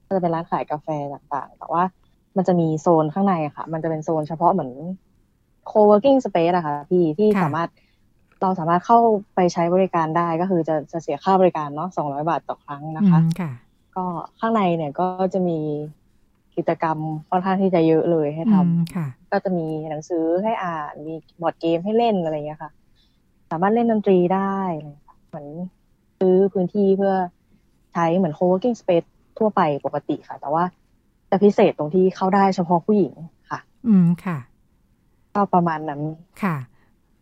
[0.06, 1.82] ก็จะเป็นร้านขายกาแฟต่างๆ แต่ว่า
[2.36, 4.70] มันจะมีโซนข้างในอะค่ะ มันจะเป็นโซนเฉพาะเหมือน
[5.70, 7.68] co-working space อะค่ะพี่ที่ค่ะสามารถ
[8.42, 8.98] เราสามารถเข้า
[9.34, 13.50] ไปใช้บริการได้ก็คือจะจะเสียค่าบริการเนาะสองร้อยบาทต่อครั้งนะคะอืมค่ะ
[13.96, 14.04] ก็
[14.40, 15.58] ข้างในเนี่ยก็จะมี
[16.56, 16.98] กิจกรรม
[17.30, 22.70] ค่อนข้างที่จะเยอะเลยให้ทำอืมค่ะก็จะมีหนังสือให้อ่านมีบอร์ดเกมให้เล่นอะไรอย่างเงี้ยค่ะ
[23.50, 25.46] สามารถเล่นดนตรีได้อะไรอย่างเงี้ยค่ะเหมือน
[26.18, 27.14] ซื้อพื้นที่เพื่อ
[27.92, 30.64] ใช้เหมือน co-working space ทั่วไปปกติค่ะ แต่ว่า
[31.30, 33.12] จะพิเศษตรงที่เข้าได้เฉพาะผู้หญิง
[33.50, 34.38] ค่ะ อืมค่ะ
[35.34, 36.00] ก็ประมาณนั้น
[36.42, 36.56] ค่ะ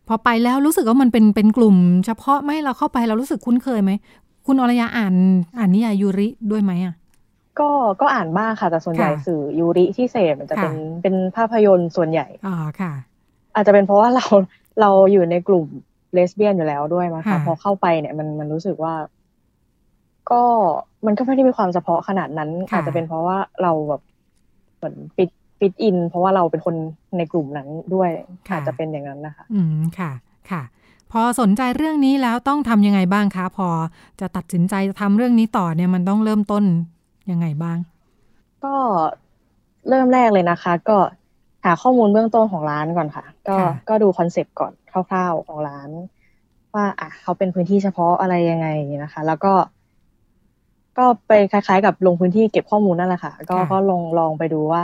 [0.07, 3.91] พอไปแล้วรู้สึกว่ามันเป็นเป็นกลุ่ม เฉพาะไหมเราเข้าไปเรารู้สึกคุ้นเคยไหม
[4.45, 5.15] คุณอรยาอ่าน
[5.57, 6.95] อ่านนิยายยูริด้วยไหมอะ
[7.59, 7.69] ก็
[8.01, 12.93] ก็อ่านบ้างค่ะ แต่ส่วนใหญ่ค่ะสื่อยูริที่เสพมันจะเป็นค่ะเป็นภาพยนตร์ส่วนใหญ่อ๋อค่ะ
[13.55, 14.25] อาจจะเป็นเพราะว่าเรา
[14.81, 15.65] เราอยู่ในกลุ่ม
[16.13, 18.93] เลสเบี้ยนอยู่แล้วด้วยมั้งค่ะคะพอเข้าไปเนี่ยมันมันรู้สึกว่า
[20.31, 20.43] ก็
[21.05, 24.01] มันก็ไม่ได้มีความเฉพาะขนาดนั้นค่ะอาจจะเป็นเพราะว่าเราแบบ
[24.77, 26.75] เหมือนปิดปิดอิน เพราะว่าเราเป็นคน
[27.17, 28.09] ในกลุ่มนั้นด้วย
[28.51, 30.11] อาจจะเป็นอย่างนั้นนะคะ อืมค่ะ
[30.51, 30.61] ค่ะ
[31.11, 33.67] พอสนใจเรื่องนี้แล้วต้องทำยังไงบ้างคะ พอ
[34.19, 36.63] จะตัดสินใจจะทำเรื่องนี้ต่อเนี่ยมันต้องเริ่มต้น
[37.31, 37.77] ยังไงบ้าง
[38.63, 38.75] ก็
[39.89, 40.97] เริ่มแรกเลยนะคะ ก็
[41.65, 45.89] หาข้อมูลเบื้องต้นของร้านก่อนค่ะ ก็ค่ะก็ดูคอนเซปต์ก่อนคร่าวๆของร้าน
[46.73, 48.67] ว่าอะเขาเป็นพื้นที่เฉพาะอะไรยังไง
[49.03, 49.53] นะคะ แล้วก็
[50.97, 54.83] ก็ไปคล้าย ๆ กับลงพื้นที่เก็บข้อมูลนั่นแหละค่ะ ก็ค่ะก็ลองลองไปดูว่า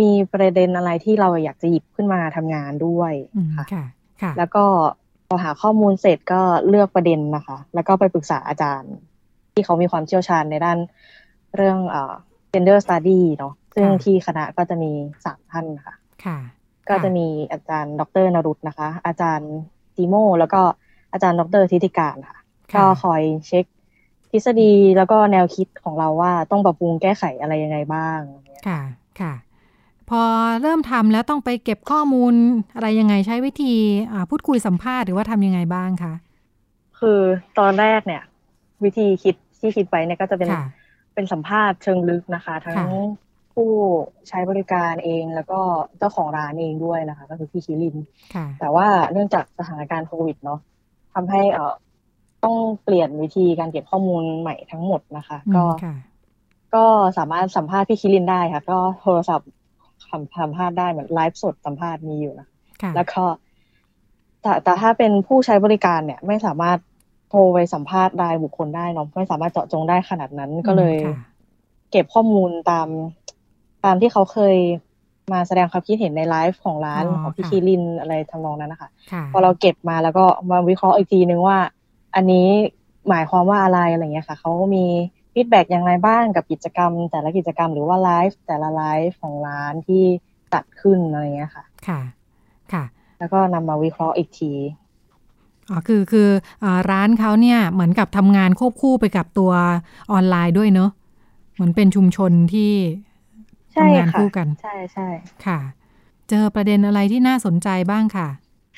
[0.00, 3.84] มีประเด็นอะไรที่เราอยากจะหยิบขึ้นมาทำงานด้วยอืมค่ะค่ะ
[4.22, 4.64] ค่ะ แล้วก็
[5.28, 8.94] พอหาข้อมูลเสร็จก็เลือกประเด็นนะคะ แล้วก็ไปปรึกษาอาจารย์
[9.58, 10.78] ที่เขามีความเชี่ยวชาญในด้าน
[11.56, 12.14] เรื่องเอ่อ
[12.52, 14.92] gender study เนาะซึ่งค่ะที่คณะก็จะมี
[15.24, 15.94] สามท่านค่ะ
[16.24, 16.38] ค่ะ
[16.88, 19.52] ก็จะมีอาจารย์ ดรนรุตนะคะ อาจารย์
[19.96, 20.60] ติโม แล้วก็
[21.12, 22.38] อาจารย์ ดรธิติการค่ะ
[22.72, 23.64] ค่ะก็คอยเช็ค
[24.30, 28.80] ทฤษฎีแล้วก็แนวคิดของเราว่าต้องปรับปรุงแก้ไขอะไรยังไงบ้างอะไรเงี้ยค่ะ
[29.20, 29.34] ค่ะ
[30.10, 30.22] พอ
[30.62, 32.34] เริ่มทำแล้วต้องไปเก็บข้อมูล
[32.74, 33.74] อะไรยังไงใช้วิธี
[34.12, 36.14] อ่าพูดคุยสัมภาษณ์หรือว่าทำยังไงบ้างคะ
[36.98, 37.20] คือ
[37.58, 38.22] ตอนแรกเนี่ย
[38.84, 40.66] วิธีคิด ที่คิดไว้เนี่ยก็จะเป็นค่ะ
[41.14, 42.86] เป็นสัมภาษณ์เชิงลึกนะคะ ทั้งค่ะ
[43.54, 43.70] ผู้
[44.28, 45.60] ใช้บริการเองแล้วก็
[45.98, 47.96] เจ้าของร้านเองด้วยนะคะ ก็คือพี่คิริน
[48.34, 50.60] ค่ะแต่ว่าเนื่องจากสถานการณ์โควิดเนาะ
[51.14, 51.74] ทำให้เอ่อ
[52.44, 55.94] ต้องเปลี่ยนวิธีการเก็บข้อมูลใหม่ทั้งหมดนะคะอืมก็ค่ะ
[56.74, 56.84] ก็
[57.18, 59.50] สามารถสัมภาษณ์พี่คิรินได้ค่ะ ก็โทรศัพท์
[60.10, 62.48] สัมสัมภาษณ์ได้เหมือนไลฟ์สดสัมภาษณ์มีอยู่นะ
[62.82, 63.22] ค่ะแล้วก็
[64.42, 66.78] แต่แต่ถ้าเป็นผู้ใช้บริการเนี่ย ไม่สามารถ
[67.30, 71.26] โทรไปสัมภาษณ์รายบุคคลได้เนาะไม่สามารถเจาะจงได้ขนาดนั้นก็เลยอืมค่ะ
[71.90, 72.88] เก็บข้อมูลตาม
[73.84, 74.56] ตามที่เขาเคย
[75.32, 81.58] มาแสดงความคิดเห็นในไลฟ์ของร้านอ๋อของพี่ค่ะคิรินอะไรทำนองนั้นนะคะค่ะพอเราเก็บมาแล้วก็มาวิเคราะห์อีกทีนึงว่า
[82.14, 82.46] อันนี้
[83.08, 84.86] หมายความว่าอะไรอะไรเงี้ยค่ะเขามี
[85.32, 90.02] feedback อย่างไรบ้างกับกิจกรรม แต่ละกิจกรรมหรือว่าไลฟ์แต่ละไลฟ์ของร้านที่
[90.52, 92.00] จัดขึ้นอะไรเงี้ยค่ะ ค่ะ
[92.72, 92.84] ค่ะ
[93.18, 94.52] แล้วก็นำมาวิเคราะห์อีกที
[95.70, 96.28] อ๋อคือคือ
[96.64, 99.52] อ่าร้านเขาเนี่ยเหมือนกับทำงานควบคู่ไปกับตัว
[100.12, 100.90] ออนไลน์ด้วยเนอะ
[101.54, 102.72] เหมือนเป็นชุมชนที่
[103.74, 105.08] ใช่ทำงานค่ะคู่กัน ใช่ใช่
[105.46, 105.58] ค่ะ
[106.28, 108.28] เจอประเด็นอะไรที่น่าสนใจบ้างค่ะ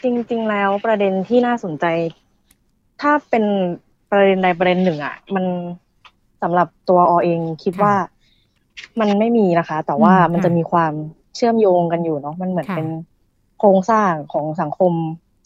[0.03, 1.87] จริง ๆ แล้วประเด็นที่น่าสนใจ
[3.01, 3.45] ถ้าเป็น
[4.11, 5.45] ประเด็นใดประเด็นหนึ่งอะ มัน
[6.43, 7.95] สำหรับตัวอเองคิดค่ะว่า
[9.01, 10.93] มันไม่มีนะคะ แต่ว่าอืมมันค่ะจะมีความ
[11.37, 12.87] เชื่อมโยงกันอยู่เนาะมันเหมือนค่ะเป็น
[13.59, 14.93] โครงสร้างของสังคม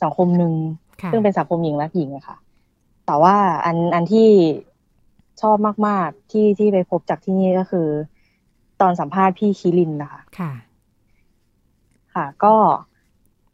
[0.02, 0.52] สังคมหนึ่ง
[0.83, 2.36] ค่ะ ซึ่งเป็นสังคมหญิงและหญิงอะค่ะ
[3.06, 4.28] แต่ว่าอันอันที่
[5.42, 7.86] ชอบมาก ๆ ที่ที่ไปพบจากที่นี่ก็คือ
[8.80, 10.52] ตอนสัมภาษณ์พี่คิรินนะคะ ค่ะ
[12.14, 12.54] ค่ะ ก็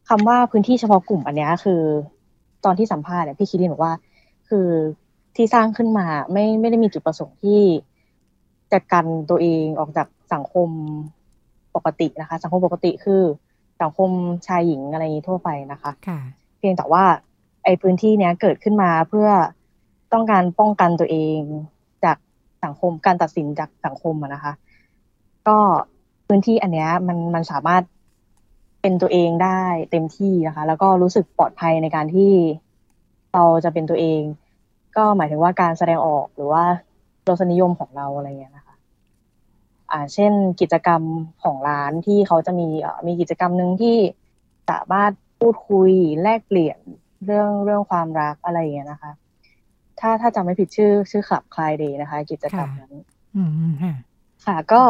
[0.09, 1.81] คำว่าพื้นที่เฉพาะกลุ่มอันเนี้ยคือ
[2.65, 3.93] ตอนที่สัมภาษณ์เนี่ยพี่คิรินบอกว่า
[4.49, 4.67] คือ
[5.35, 7.61] ที่สร้างขึ้นมาไม่ไม่ได้มีจุดประสงค์ที่
[8.71, 10.69] จะกันตัวเองออกจากสังคม
[11.75, 13.21] ปกตินะคะ สังคมปกติคือ
[13.81, 14.09] สังคม
[14.47, 16.19] ชายหญิงอะไรอย่างนี้ทั่วไปนะคะค่ะ
[16.57, 17.03] เพียงแต่ว่า
[17.63, 19.29] ไอ้พื้นที่เนี้ยเกิดขึ้นมาเพื่อ
[20.13, 21.39] ต้องการป้องกันตัวเอง
[22.03, 22.17] จาก
[22.63, 24.53] สังคมการตัดสินจากสังคมนะคะ
[25.47, 25.57] ก็
[26.27, 27.83] พื้นที่อันเนี้ยมันมันสามารถ
[28.81, 32.33] เป็นตัวเองได้เต็มที่นะคะ แล้วก็รู้สึกปลอดภัยในการที่
[33.33, 34.21] เราจะเป็นตัวเอง
[34.97, 36.63] ก็หมายถึงว่าการแสดงออกหรือว่า
[37.27, 38.75] รสนิยมของเราอะไรเงี้ยนะคะ
[39.91, 41.01] อ่า เช่นกิจกรรม
[41.43, 43.97] ของร้านที่เขาจะมีเอ่อมีกิจกรรมหนึ่งที่
[44.69, 46.79] สามารถพูดคุยแลกเปลี่ยน
[47.25, 49.11] เรื่องเรื่องความรักอะไรอย่างเงี้ยนะคะ
[49.99, 52.93] ถ้าถ้าจำไม่ผิดชื่อชื่อขับคลายเดย์นะคะ กิจกรรมนั้น
[53.35, 53.93] อืมค่ะ
[54.45, 54.81] ค่ะ ก็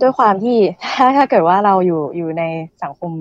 [0.00, 0.56] ด้วยความที่
[0.96, 2.42] ถ้าถ้าเกิดว่าเราอยู่อยู่ใน
[2.82, 3.12] สังคม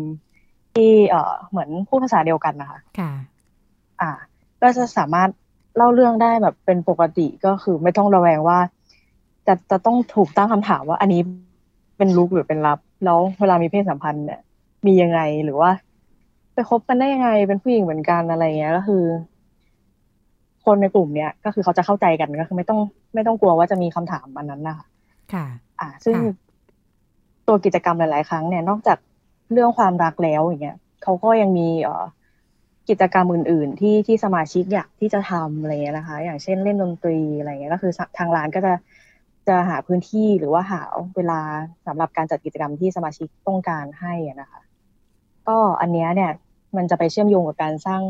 [0.76, 3.12] ที่เอ่อเหมือนพูดภาษาเดียวกันนะคะ ค่ะ
[4.02, 4.12] อ่า
[4.62, 5.30] ก็จะสามารถ
[5.76, 8.60] เล่าเรื่องได้แบบเป็นปกติก็คือไม่ต้องระแวงว่า
[9.48, 11.22] จะจะต้องถูกตั้งคำถามว่าอันนี้
[11.98, 14.40] เป็นลุกหรือเป็นลับ แล้วเวลามีเพศสัมพันธ์เนี่ย
[14.86, 15.70] มียังไงหรือว่า
[16.58, 19.04] ไปคบกันได้ยังไงเป็นผู้หญิงเหมือนกันอะไรเงี้ยก็คือ
[20.66, 22.80] คนในกลุ่มเนี้ยก็คือเขาจะเข้าใจกันก็คือไม่ต้อง
[23.14, 24.88] ไม่ต้องกลัวว่าจะมีคำถามอันนั้นนะคะ
[25.34, 25.46] ค่ะ
[25.80, 26.34] อ่า ซึ่งค่ะ
[27.48, 28.98] ตัวกิจกรรมหลาย ๆ ครั้งเนี่ย นอกจาก
[29.52, 32.04] เรื่องความรักแล้วอย่างเงี้ยเขาก็ยังมีเอ่อ
[32.90, 38.74] กิจกรรมอื่น ๆ ที่ที่สมาชิกอยากที่จะทำอะไรเงี้ยนะคะ อย่างเช่นเล่นดนตรีอะไรเงี้ยก็คือทางร้านก็จะ
[39.48, 40.82] จะหาพื้นที่หรือว่าหา
[41.16, 41.40] เวลา
[41.88, 44.62] สำหรับการจัดกิจกรรมที่สมาชิกต้องการให้อะนะคะ
[45.48, 46.32] ก็อันเนี้ยเนี่ย
[46.76, 48.02] มันจะไปเชื่อมโยงกับการสร้าง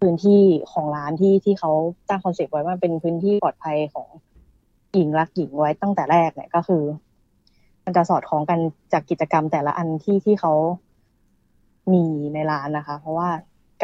[0.00, 0.42] พื้นที่
[0.72, 1.70] ของร้านที่ที่เขา
[2.08, 4.08] ตั้งคอนเซปต์ไว้ว่าเป็นพื้นที่ปลอดภัยของ
[4.94, 6.82] หญิงรักหญิงไว้ตั้งแต่แรกเนี่ยก็คือ
[7.84, 8.58] มันจะสอดคล้องกัน
[8.92, 10.52] จากกิจกรรมแต่ละอันที่ที่เขา
[11.92, 13.30] มีในร้านนะคะ เพราะว่า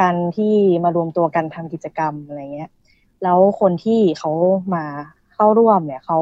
[0.00, 0.54] การที่
[0.84, 2.70] มารวมตัวกันทำกิจกรรมอะไรเงี้ย
[3.22, 4.30] แล้วคนที่เขา
[4.74, 4.84] มา
[5.34, 6.18] เข้าร่วมเนี่ยเขา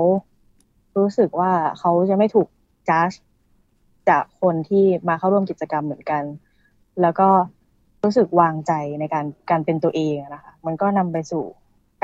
[0.96, 2.48] รู้สึกว่าเขาจะไม่ถูก
[2.88, 3.10] จัด
[4.08, 6.22] จากคนที่มาเข้าร่วมกิจกรรมเหมือนกัน
[7.02, 7.28] แล้วก็
[8.04, 11.44] รู้สึกวางใจในการการเป็นตัวเองอะนะคะ มันก็นำไปสู่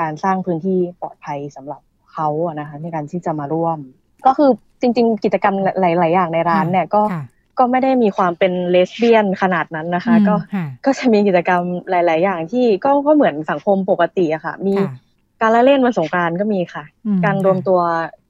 [0.01, 1.81] การสร้างพื้นที่ปลอดภัยสำหรับ
[2.13, 3.79] เขาอะนะคะในการที่จะมาร่วม
[4.27, 7.25] ก็คือจริง ๆ กิจกรรมหลาย ๆ อย่างในร้านเนี่ยก็ค่ะ
[7.59, 14.95] ก็ไม่ได้มีความเป็นเลสเบี้ยนขนาดนั้นนะคะอืมก็ค่ะก็จะมีกิจกรรมหลาย ๆ อย่างที่ก็ก็เหมือนสังคมปกติอะค่ะ มีค่ะ
[15.41, 17.81] การละเล่นวันสงกรานต์ก็มีค่ะอืมการรวมตัว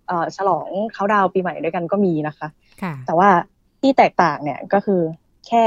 [0.06, 2.48] เอ่อฉลองเขาดาวน์ปีใหม่ด้วยกันก็มีนะคะ
[2.82, 3.28] ค่ะแต่ว่า
[3.80, 5.00] ที่แตกต่างเนี่ยก็คือ
[5.48, 5.64] แค่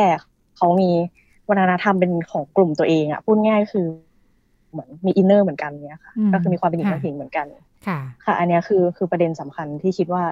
[0.58, 0.92] เขามี
[1.50, 3.86] วัฒนธรรมเป็นของกลุ่มตัวเองอะพูดง่ายๆคือ
[4.72, 7.46] เหมือนมีอินเนอร์เหมือนกันเนี้ยค่ะอืมก็คือมีความเป็นหญิงค่ะและหญิงเหมือนกัน
[7.88, 10.24] ค่ะ ค่ะ อันเนี้ยคือคือประเด็นสำคัญที่คิดว่า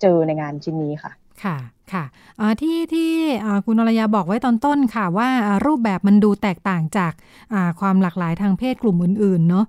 [0.00, 1.12] เจอในงานชิ้นนี้ค่ะ
[1.44, 1.56] ค่ะ
[1.92, 2.04] ค่ะ
[2.40, 3.10] อ่าที่ที่
[3.44, 7.12] อ่าคุณอรยาบอกไว้ตอนต้นค่ะ ว่าอ่ารูปแบบมันดูแตกต่างจาก
[7.54, 9.66] อ่าความหลากหลายทางเพศกลุ่มอื่น ๆ เนาะ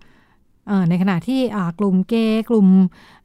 [0.68, 2.68] เอ่อในขณะที่อ่ากลุ่มเกย์กลุ่ม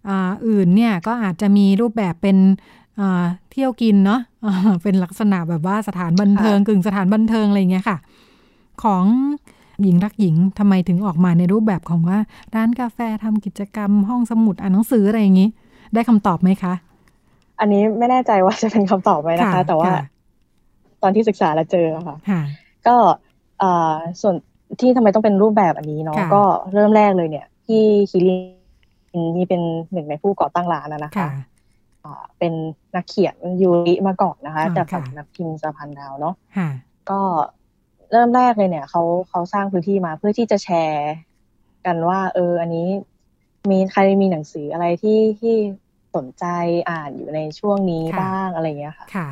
[0.09, 2.82] อ่าอื่นเนี่ยก็อาจจะมีรูปแบบเป็นอ่า
[3.51, 7.97] เที่ยวกินเนาะอ่าเป็นลักษณะแบบว่าสถานบันเทิงกึ่งสถานบันเทิงอะไรอย่างเงี้ยค่ะ
[8.83, 9.05] ของ
[9.83, 12.19] หญิงรักหญิงทำไมถึงออกมาในรูปแบบของว่า
[12.55, 15.49] ร้านกาแฟทำกิจกรรมห้องสมุดอ่านหนังสืออะไรอย่างงี้
[15.95, 16.75] ได้คำตอบไหมคะ
[17.61, 20.05] อันนี้ไม่แน่ใจว่าจะเป็นคำตอบไหมนะคะ แต่ว่าค่ะ
[21.03, 22.43] ตอนที่ศึกษาแล้วเจออะค่ะค่ะ
[22.87, 22.97] ก็
[23.59, 24.35] เอ่อส่วน
[24.81, 26.43] ที่ทำไมต้องเป็นรูปแบบอันนี้เนาะค่ะก็
[26.75, 28.35] เริ่มแรกเลยเนี่ย ที่คิริ
[29.17, 29.61] นนี่เป็น
[29.93, 31.41] หนึ่งในผู้ก่อตั้งร้านนะนะคะค่ะอ่า
[32.39, 32.53] เป็น
[32.95, 36.69] นักเขียนยูริมาก่อนนะคะอ่าจากค่ะสำนักพิมพ์สะพานดาวเนาะค่ะ
[37.11, 37.21] ก็
[38.13, 41.13] เริ่มแรกเลยเนี่ยเขาเขาสร้างพื้นที่มาเพื่อที่จะแชร์
[41.87, 42.89] กันว่า เออ อันนี้
[43.71, 45.55] มีใครมีหนังสืออะไรที่ที่
[46.15, 46.45] สนใจ
[46.91, 49.29] อ่านอยู่ในช่วงนี้ค่ะบ้างอะไรเงี้ยค่ะ ค่ะ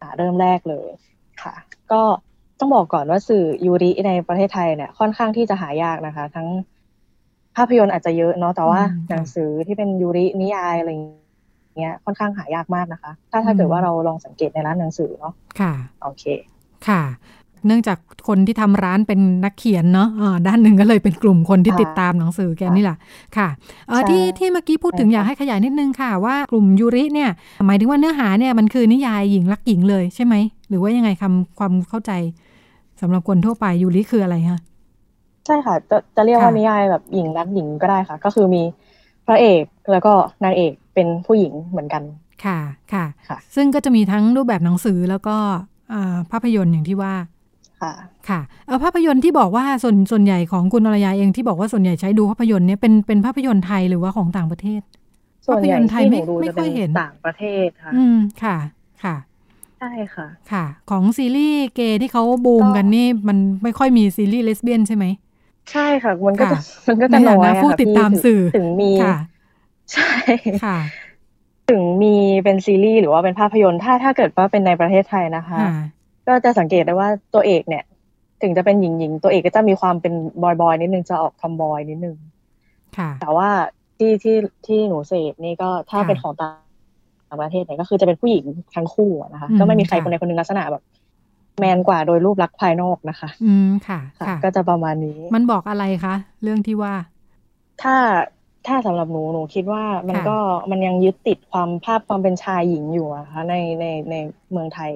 [0.00, 0.88] อ่าเริ่มแรกเลย
[1.42, 1.54] ค่ะ
[1.92, 2.02] ก็
[2.58, 6.48] ต้องบอกก่อนว่าสื่อยูริในประเทศไทยเนี่ย ค่อนข้างที่จะหายากนะคะ ทั้ง
[7.56, 11.27] ภาพยนตร์อาจจะเยอะเนาะแต่ว่าอืมค่ะหนังสือที่เป็นยูรินิยายอะไรเงี้ย
[12.04, 16.24] ค่อนข้างหายากมากนะคะ ถ้าถ้าอืมเกิดว่าเราลองสังเกตในร้านหนังสือเนาะค่ะโอเค
[16.88, 17.02] ค่ะ
[17.66, 22.96] เนื่องจากคนที่ทำร้านเป็นนักเขียนเนาะอ่าด้านหนึ่งก็เลยเป็นกลุ่มคนที่ค่ะติดตามหนังสือแกนี่แหละ
[23.36, 23.48] ค่ะ
[23.88, 27.30] เออใช่ที่ที่เมื่อกี้พูดถึงใช่อยากค่ะให้ขยายนิดนึงค่ะ ว่ากลุ่มยูริเนี่ย
[27.66, 30.34] หมายถึงว่าเนื้อหาเนี่ยมันคือนิยายหญิงรักหญิงเลยใช่ไหม
[30.68, 32.12] หรือว่ายังไงคำความเข้าใจ
[33.00, 34.60] สำหรับคนทั่วไปยูริคืออะไรคะ
[35.46, 38.62] ใช่ค่ะจะจะเรียกว่าค่ะนิยายแบบหญิงรักหญิงก็ได้ค่ะ ก็คือมี
[39.28, 40.12] พระเอกแล้วก็
[40.44, 42.02] นางเอกเป็นผู้หญิงเหมือนกัน
[42.44, 42.58] ค่ะ
[42.92, 45.36] ค่ะค่ะ ซึ่งก็จะมีทั้งรูปแบบหนังสือแล้วก็
[45.92, 47.14] อ่าภาพยนตร์อย่างที่ว่า
[47.80, 47.92] ค่ะ
[48.28, 54.80] ค่ะเออภาพยนตร์ที่บอกว่าส่วนส่วนใหญ่ของคุณอรยาเองที่บอกว่าส่วนใหญ่ใช้ดูภาพยนตร์เนี่ยเป็นเป็นภาพยนตร์ไทยหรือว่าของต่างประเทศ
[55.46, 58.56] ส่วนใหญ่ภาพยนตร์ไทยที่หไม่นูดูไม่จะค่เป็อยนเห็นต่างประเทศค่ะ อืมค่ะ
[59.04, 59.16] ค่ะ
[59.78, 65.04] ใช่ค่ะ ค่ะ ของซีรีส์เกย์ที่เขาบูมก็กันนี่มันไม่ค่อยมีซีรีส์เลสเบี้ยนใช่ไหม
[65.72, 69.18] ใช่ค่ะ มันก็จะค่ะมันก็ในจะฐาน้อนะยอะผู้ค่ะติดพี่ตามถึงสื่อถึงมีค่ะ
[69.92, 70.10] ใช่
[70.64, 70.78] ค่ะ
[71.70, 75.72] ถึงมีเป็นซีรีส์หรือว่าเป็นภาพยนตร์ถ้าถ้าเกิดว่าเป็นในประเทศไทยนะคะค่ะ
[76.28, 77.84] ก็จะสังเกตได้ว่าตัวเอกเนี่ย
[78.42, 82.16] ถึงจะเป็นหญิงหญิงตัวเอกก็จะมีความเป็นบอยบอยนิดนึงจะออกทอมบอยนิดนึง
[82.98, 83.48] ค่ะแต่ว่า
[83.98, 90.82] ที่ที่ที่หนูเสพนี่ก็ถ้าค่ะเป็นของต่างประเทศเนี่ยก็คือจะเป็นผู้หญิงทั้งคู่อะนะคะอืมก็ไม่มีใครค่ะคนใดคนหนึ่งลักษณะแบบ
[91.58, 96.94] แมนกว่าโดยรูปลักษณ์ภายนอกนะคะ อืมค่ะค่ะค่ะ ก็จะประมาณนี้ มันบอกอะไรคะ เรื่องที่ว่า
[97.82, 97.96] ถ้า
[98.66, 100.38] ถ้าสำหรับหนูหนูคิดว่ามันค่ะก็
[100.70, 104.14] มันยังยึดติดความภาพความเป็นชายหญิงอยู่อะคะในในใน
[104.52, 104.92] เมืองไทย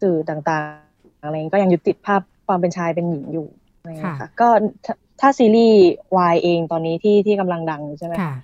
[0.00, 3.48] สื่อต่างๆอะไรก็ยังยึดติดภาพความเป็นชายเป็นหญิงอยู่
[3.78, 4.48] อะไรอย่างเงี้ยค่ะ ก็
[4.84, 5.80] ถ้าถ้าซีรีส์
[6.16, 8.34] วายเองตอนนี้ที่ที่กำลังดังอยู่ใช่ไหมค่ะ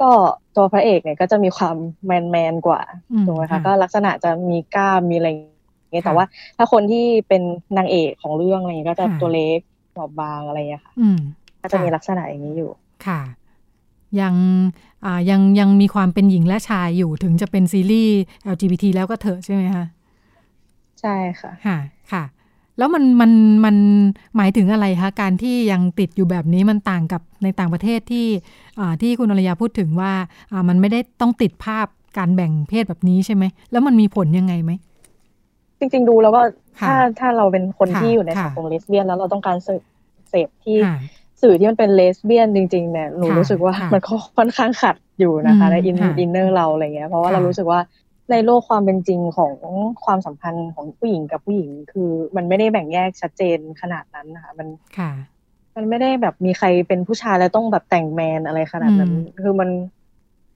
[0.00, 0.10] ก็
[0.56, 2.80] ตัวพระเอกเนี่ยก็จะมีความแมนแมนๆกว่า
[3.12, 5.53] อืมถูกไหมค่ะคะก็ลักษณะจะมีกล้ามมีอะไรอย่าง
[5.94, 6.26] เงี้ยค่ะแต่ว่า
[6.56, 7.42] ถ้าคนที่เป็น
[7.76, 9.58] นางเอกของเรื่องอะไรเงี้ยก็จะค่ะตัวเล็ก
[9.96, 11.18] บอบบางอะไรอย่างเงี้ยค่ะอืม
[11.62, 12.70] ก็จะมีค่ลักษณะอย่างนี้อยู่
[13.06, 13.20] ค่ะ
[14.20, 14.34] ยัง
[15.04, 18.16] อ่ายังยังมีความเป็นหญิงและชายอยู่ถึงจะเป็นซีรีส์
[18.54, 19.84] LGBT แล้วก็เถอะใช่ไหมคะ
[21.00, 21.78] ใช่ค่ะค่ะ
[22.12, 22.24] ค่ะ
[22.78, 23.32] แล้วมันมัน
[23.64, 23.76] มัน
[24.36, 28.26] หมายถึงอะไรคะการที่ยังติดอยู่แบบนี้มันต่างกับในต่างประเทศที่
[28.80, 30.12] อ่าที่คุณอรยาพูดถึงว่า
[30.52, 31.86] อ่ามันไม่ได้ต้องติดภาพ
[32.18, 34.72] การแบ่งเพศแบบนี้ใช่ไหม แล้วมันมีผลยังไงไหม
[35.78, 36.42] จริง ๆ ดูแล้วก็
[36.80, 39.82] ค่ะถ้าถ้าเราเป็นคนค่ะที่อยู่ในค่ะสังคมเลสเบี้ยนแล้วเราต้องการเสพ
[40.30, 40.96] เสพที่ค่ะ
[41.42, 47.80] สื่อที่มันเป็นเลสเบี้ยนจริงๆเนี่ยหนูค่ะรู้สึกว่าค่ะมันก็ค่อนข้างขัดอยู่นะคะอืมในอินค่ะอินเนอร์เราอะไรเงี้ยเพราะว่าค่ะเรารู้สึกว่า
[48.30, 49.52] ในโลกความเป็นจริงของ
[50.04, 55.10] ความสัมพันธ์ของผู้หญิงกับผู้หญิง คือมันไม่ได้แบ่งแยกชัดเจนขนาดนั้นนะคะมันค่ะ
[55.76, 59.70] มันไม่ได้แบบมีใครเป็นผู้ชายแล้วต้องแบบแต่งแมนอะไรขนาดนั้นอืมคือมัน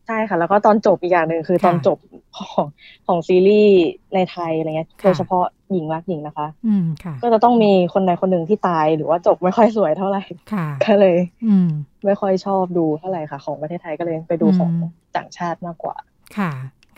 [0.09, 1.99] ใช่ค่ะ แล้วก็ตอนจบอีกอย่างหนึ่งคือค่ะตอนจบ
[2.37, 2.66] ของ
[3.07, 3.83] ของซีรีส์
[4.14, 11.16] ในไทยอะไรเงี้ยค่ะโดยเฉพาะหญิงรักหญิงนะคะ อืมค่ะ ก็จะต้องมีคนใดคนหนึ่งที่ตายหรือว่าจบไม่ค่อยสวยเท่าไหร่ค่ะก็เลย
[11.47, 11.68] อืม
[12.05, 14.71] ไม่ค่อยชอบดูเท่าไหร่ค่ะ ของประเทศไทยก็เลยไปดูอืมของ
[15.16, 15.97] ต่างชาติมากกว่า
[16.38, 16.53] ค่ะ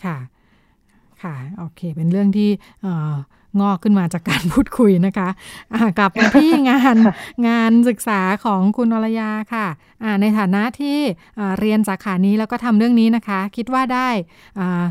[0.05, 0.17] ค่ะ
[1.23, 2.51] ค่ะ โอเค เป็นเรื่องที่
[2.83, 3.15] เอ่อ
[3.61, 5.29] งอกขึ้นมาจากการพูดคุยนะคะ
[5.75, 7.15] อ่ากลับมาที่งานค่ะ
[7.49, 9.67] งานศึกษาของคุณอรยาค่ะ
[10.03, 10.99] อ่าในฐานะที่
[11.39, 14.09] อ่าเรียนสาขานี้แล้วก็ทำเรื่องนี้นะคะ คิดว่าได้
[14.59, 14.85] อ่า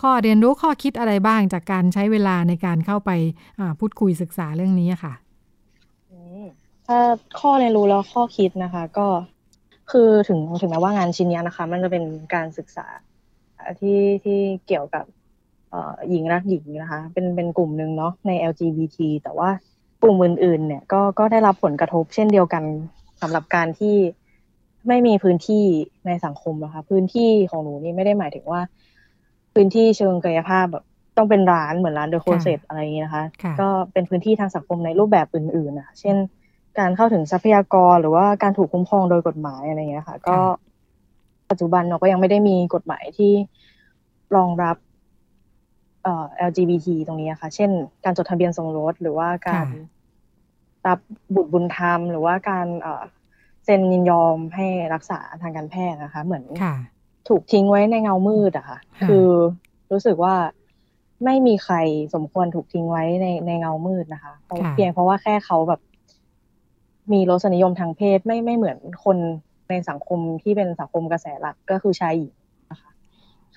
[0.00, 3.10] ข้อเรียนรู้ข้อคิดอะไรบ้างจากการใช้เวลาในการเข้าไป
[3.60, 5.14] อ่าพูดคุยศึกษาเรื่องนี้อะค่ะ
[6.12, 6.44] อืม
[6.86, 6.98] ถ้า
[7.40, 9.06] ข้อเรียนรู้แล้วข้อคิดนะคะ ก็
[9.90, 12.86] คือถึงถึงแม้ว่างานชิ้นเนี้ยนะคะ มันจะเป็นการศึกษา
[13.80, 15.23] ที่ที่เกี่ยวกับเอ่อ
[16.10, 19.48] หญิงรักหญิงนะคะ เป็นเป็นกลุ่มหนึ่งเนาะใน LGBT แต่ว่า
[20.02, 22.62] กลุ่มอื่นๆเนี่ยก็ก็ได้รับผลกระทบเช่นเดียวกัน
[23.22, 23.96] สำหรับการที่
[24.88, 25.64] ไม่มีพื้นที่
[26.06, 28.60] ในสังคมนะคะ พื้นที่ของหนูนี่ไม่ได้หมายถึงว่า
[29.54, 30.84] พื้นที่เชิงกายภาพแบบ
[31.16, 36.16] ต้องเป็นร้านเหมือนร้านเดอะโคเซตอะไรอย่างนี้นะคะค่ะก็เป็นพื้นที่ทางสังคมในรูปแบบอื่นๆนะคะเช่น
[36.78, 40.36] การเข้าถึงทรัพยากรหรือว่าการถูกคุ้มครองโดยกฎหมายอะไรอย่างเงี้ยค่ะ ก็
[41.50, 43.32] ปัจจุบันเราก็ยังไม่ได้มีกฎหมายที่
[44.36, 44.93] รองรับเอ่อ
[46.48, 47.70] LGBT ตรงนี้นะคะเช่น
[48.04, 49.92] การจดทะเบียนสมรสหรือว่าการค่ะ
[50.86, 50.98] รับ
[51.34, 53.02] บุตรบุญธรรม หรือว่าการเอ่อ
[53.64, 56.74] เซ็นยินยอมให้รักษาทางการแพทย์นะคะ เหมือนค่ะ
[57.28, 59.28] ถูกทิ้งไว้ในเงามืดอะค่ะค่ะ คือ
[59.92, 60.34] รู้สึกว่า
[61.24, 61.76] ไม่มีใคร
[62.14, 65.80] สมควรถูกทิ้งไว้ในในเงามืดนะคะเพราะค่ะเพียงเพราะว่าแค่เขาแบบ
[67.12, 69.16] มีรสนิยมทางเพศไม่ไม่เหมือนคน
[69.70, 72.43] ในสังคมที่เป็นสังคมกระแสหลักก็คือชายหญิงนะ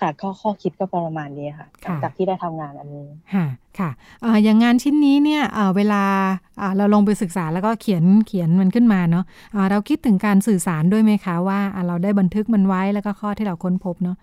[0.00, 3.46] ค่ะก็ข้อคิดก็ประมาณนี้ค่ะหลังจากที่ได้ทำงานอันนี้ค่ะ
[3.78, 3.90] ค่ะ
[4.22, 6.02] เอ่ออย่างงานชิ้นนี้เนี่ยเอ่อเวลา
[6.60, 14.16] อ่าเราลงไปศึกษาแล้วก็เขียนเขียนมันขึ้นมาเนาะอ่าเราคิดถึงการสื่อสารด้วยไหมคะว่าอ่าเราได้บันทึกมันไว้แล้วก็ข้อที่เราค้นพบเนาะ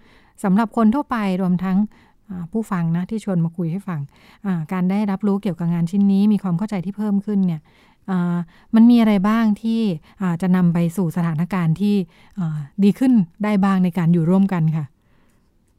[0.44, 1.78] สำหรับคนทั่วไปรวมทั้ง
[2.30, 4.00] อ่าผู้ฟังนะที่ชวนมาคุยให้ฟัง
[4.46, 7.62] อ่าการได้รับรู้เกี่ยวกับงานชิ้นนี้ มีความเข้าใจที่เพิ่มขึ้นเนี่ย
[8.12, 8.38] อ่า
[8.76, 9.82] มันมีอะไรบ้างที่
[10.22, 11.96] อ่าจะนำไปสู่สถานการณ์ที่
[12.40, 14.86] อ่าดีขึ้นได้บ้างในการอยู่ร่วมกันค่ะ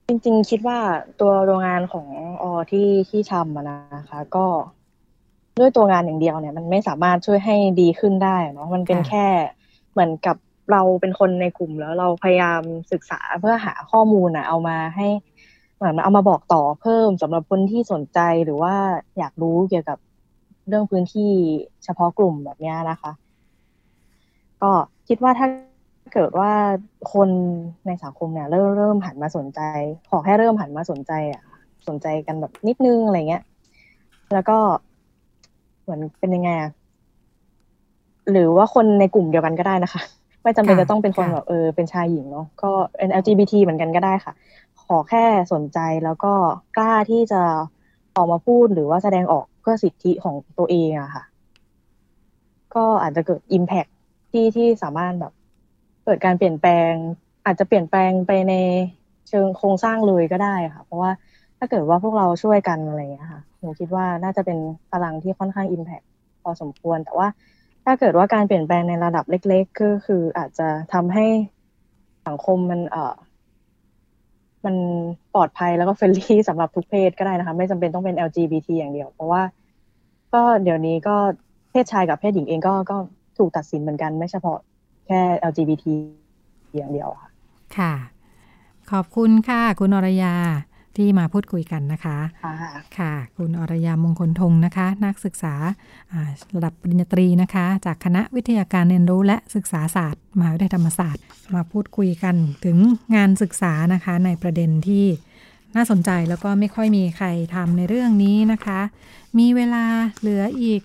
[0.09, 0.79] จริง ๆ คิดว่า
[1.21, 2.09] ตัวโรงงานของ
[2.42, 4.47] อที่ที่ทำอะนะคะ ก็
[5.61, 9.27] ด้วยตัวงานอย่างเดียวเนี่ย มันไม่สามารถช่วยให้ดีขึ้นได้เนาะมันเป็นค่ะแค่
[9.92, 10.37] เหมือนกับ
[10.73, 12.61] เราเป็นคนในกลุ่มแล้วเราพยายาม
[12.92, 15.09] ศึกษาเพื่อหาข้อมูลนะเอามาให้
[15.77, 18.75] เหมือนเอามาบอกต่อเพิ่มสำหรับคนที่สนใจหรือว่า
[19.19, 19.99] อยากรู้เกี่ยวกับ
[20.69, 21.33] เรื่องพื้นที่
[21.85, 23.12] เฉพาะกลุ่มแบบเนี้ยนะคะ
[24.62, 24.70] ก็
[25.09, 25.47] คิดว่าถ้า
[26.12, 26.52] เกิดว่า
[27.12, 27.28] คน
[27.86, 29.61] ในสังคมเนี่ยเริ่มเริ่มหันมาสนใจ
[30.11, 31.42] ขอแค่เริ่มหันมาสนใจอะ
[31.88, 33.42] สนใจกันแบบนิดนึงอะไรเงี้ย
[34.34, 34.59] แล้วก็
[35.82, 36.70] เหมือนเป็นยังไงอะ
[38.30, 40.02] หรือว่าคนในกลุ่มเดียวกันก็ได้นะคะ
[40.42, 44.32] ไม่จำเป็นค่ะจะต้องเป็นคนค่ะแบบเออเป็นชายหญิงเนาะก็เป็น LGBT เหมือนกันก็ได้ค่ะ
[44.82, 46.32] ขอแค่สนใจแล้วก็
[46.76, 47.42] กล้าที่จะ
[48.16, 51.24] ออกมาพูดหรือว่าแสดงออกเพื่อสิทธิของตัวเองอะค่ะ
[52.74, 53.90] ก็อาจจะเกิด Impact
[54.30, 55.32] ที่ที่สามารถแบบ
[56.07, 56.92] เกิดการเปลี่ยนแปลง
[57.44, 58.54] อาจจะเปลี่ยนแปลงไปใน
[59.28, 61.11] เชิงโครงสร้างเลยก็ได้ค่ะ เพราะว่า
[61.59, 64.59] ถ้าเกิดว่าพวกเราช่วยกันอะไรอย่างเงี้ยค่ะหนูคิดว่าน่าจะเป็น
[64.92, 66.04] พลังที่ค่อนข้าง Impact
[66.42, 67.28] พอสมควร แต่ว่า
[67.84, 71.26] ถ้าเกิดว่าการเปลี่ยนแปลงในระดับเล็ก ๆ ก็คืออาจจะทำให้
[72.26, 73.14] สังคมมัน เอ่อ
[74.64, 74.76] มัน
[75.34, 79.42] ปลอดภัยแล้วก็ friendly สำหรับทุกเพศก็ได้นะคะ ไม่จำเป็นต้องเป็น LGBT อย่างเดียว เพราะว่า
[80.34, 81.16] ก็เดี๋ยวนี้ก็
[81.70, 82.96] เพศชายกับเพศหญิงเองก็ก็
[83.38, 84.59] ถูกตัดสินเหมือนกันไม่เฉพาะ
[85.07, 85.86] แค่ LGBT
[86.76, 87.28] อย่างเดียวค่ะ
[87.78, 87.94] ค่ะ
[88.90, 90.34] ขอบคุณค่ะ คุณอรยา
[90.96, 92.54] ที่มาพูดคุยกันนะคะค่ะ
[92.98, 95.54] ค่ะ คุณอรยามงคลทงนะคะ นักศึกษา
[96.57, 102.76] ระดับปริญญาตรีนะคะ จากคณะวิทยาการเรียนรู้และศึกษาศาสตร์มหาวิทยาลัยธรรมศาสตร์ มาพูดคุยกันถึง
[103.14, 105.07] งานศึกษานะคะ ในประเด็นที่
[105.76, 108.80] น่าสนใจแล้วก็ไม่ค่อยมีใครทำในเรื่องนี้นะคะ
[109.38, 109.84] มีเวลา
[110.20, 110.82] เหลืออีก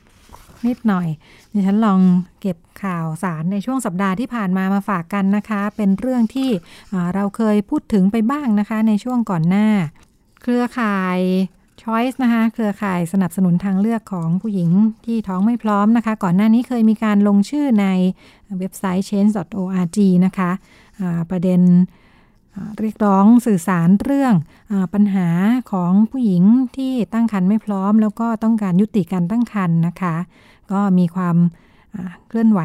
[0.68, 1.08] นิดหน่อย
[1.54, 2.00] ดิฉันลอง
[2.42, 6.50] เก็บข่าวสารในช่วงสัปดาห์ที่ผ่านมามาฝากกันนะคะ เป็นเรื่องที่
[7.14, 9.68] เราเคยพูดถึงไปบ้างนะคะ ในช่วงก่อนหน้า
[10.42, 11.20] เครือข่าย
[11.82, 14.70] Choice นะคะเครือข่ายสนับสนุนทางเลือกของผู้หญิง
[15.06, 17.88] ที่ท้องไม่พร้อมนะคะ ก่อนหน้านี้เคยมีการลงชื่อใน
[18.60, 21.62] เว็บไซต์ change.org นะคะะประเด็น
[22.80, 24.34] เรียกร้องสื่อสารเรื่อง
[24.72, 25.28] อปัญหา
[25.72, 26.44] ของผู้หญิง
[26.78, 30.16] ที่ตั้งครรภ์ไม่พร้อม แล้วก็ต้องการยุติการตั้งครรภ์นะคะ
[30.72, 31.36] ก็มีความ
[32.28, 32.62] เคลื่อนไหว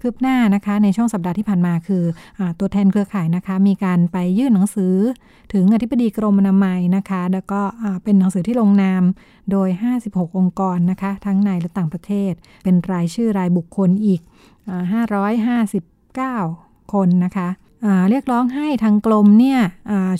[0.00, 2.04] คืบหน้านะคะ ในช่วงสัปดาห์ที่ผ่านมาคือ
[2.38, 4.94] อตัวแทนเครือข่ายนะคะ มีการไปยื่นหนังสือ
[5.52, 7.60] ถึงอธิบดีกรมอนามัยนะคะ แล้วก็
[8.04, 9.02] เป็นหนังสือที่ลงนาม
[9.50, 9.68] โดย
[10.02, 12.32] 56 องค์กรนะคะ ทั้งในและต่างประเทศ
[12.64, 14.20] เป็นรายชื่อรายบุคคลอีก
[15.96, 17.48] 559 คนนะคะ
[18.10, 19.60] เรียกร้องให้ทางกรมเนี่ย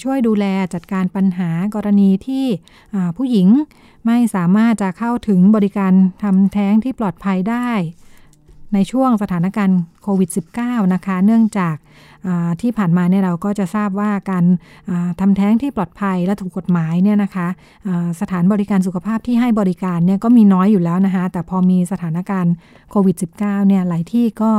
[0.03, 0.45] ช่วยดูแล
[0.75, 2.47] จัดการปัญหากรณีที่
[3.17, 3.49] ผู้หญิง
[4.07, 5.93] ไม่สามารถจะเข้าถึงบริการ
[6.23, 7.71] ทำแท้งที่ปลอดภัยได้
[8.75, 11.77] ในช่วงสถานการณ์โควิด -19 นะคะ เนื่องจาก
[12.61, 14.45] ที่ผ่านมาเนี่ยเราก็จะทราบว่าการ
[15.21, 17.49] ทำแท้งที่ปลอดภัยและถูกกฎหมายเนี่ยนะคะ
[18.21, 22.55] สถานบริการสุขภาพที่ให้บริการเนี่ยก็มีน้อยอยู่แล้วนะคะ แต่พอมีสถานการณ์
[22.91, 24.53] โควิด -19 เนี่ยหลายที่ก็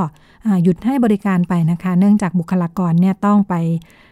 [0.63, 3.55] หยุดให้บริการไปนะคะ เนื่องจากบุคลากรเนี่ยต้องไป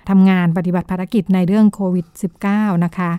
[0.10, 2.06] ทำงานปฏิบัติภารกิจในเรื่องโควิด
[2.46, 3.12] -19 นะคะ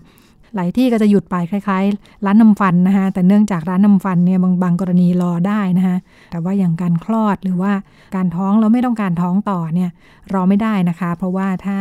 [0.56, 5.96] หลายที่ก็จะหยุดไปคล้ายๆ ร้านนำฟันนะคะแต่เนื่องจากร้านนำฟันเนี่ยบางบางกรณีรอได้นะคะ
[6.30, 7.72] แต่ว่าอย่างการคลอดหรือว่า
[8.16, 9.90] การท้องแล้วไม่ต้องการท้องต่อเนี่ย
[10.34, 11.78] รอไม่ได้นะคะ เพราะว่าถ้า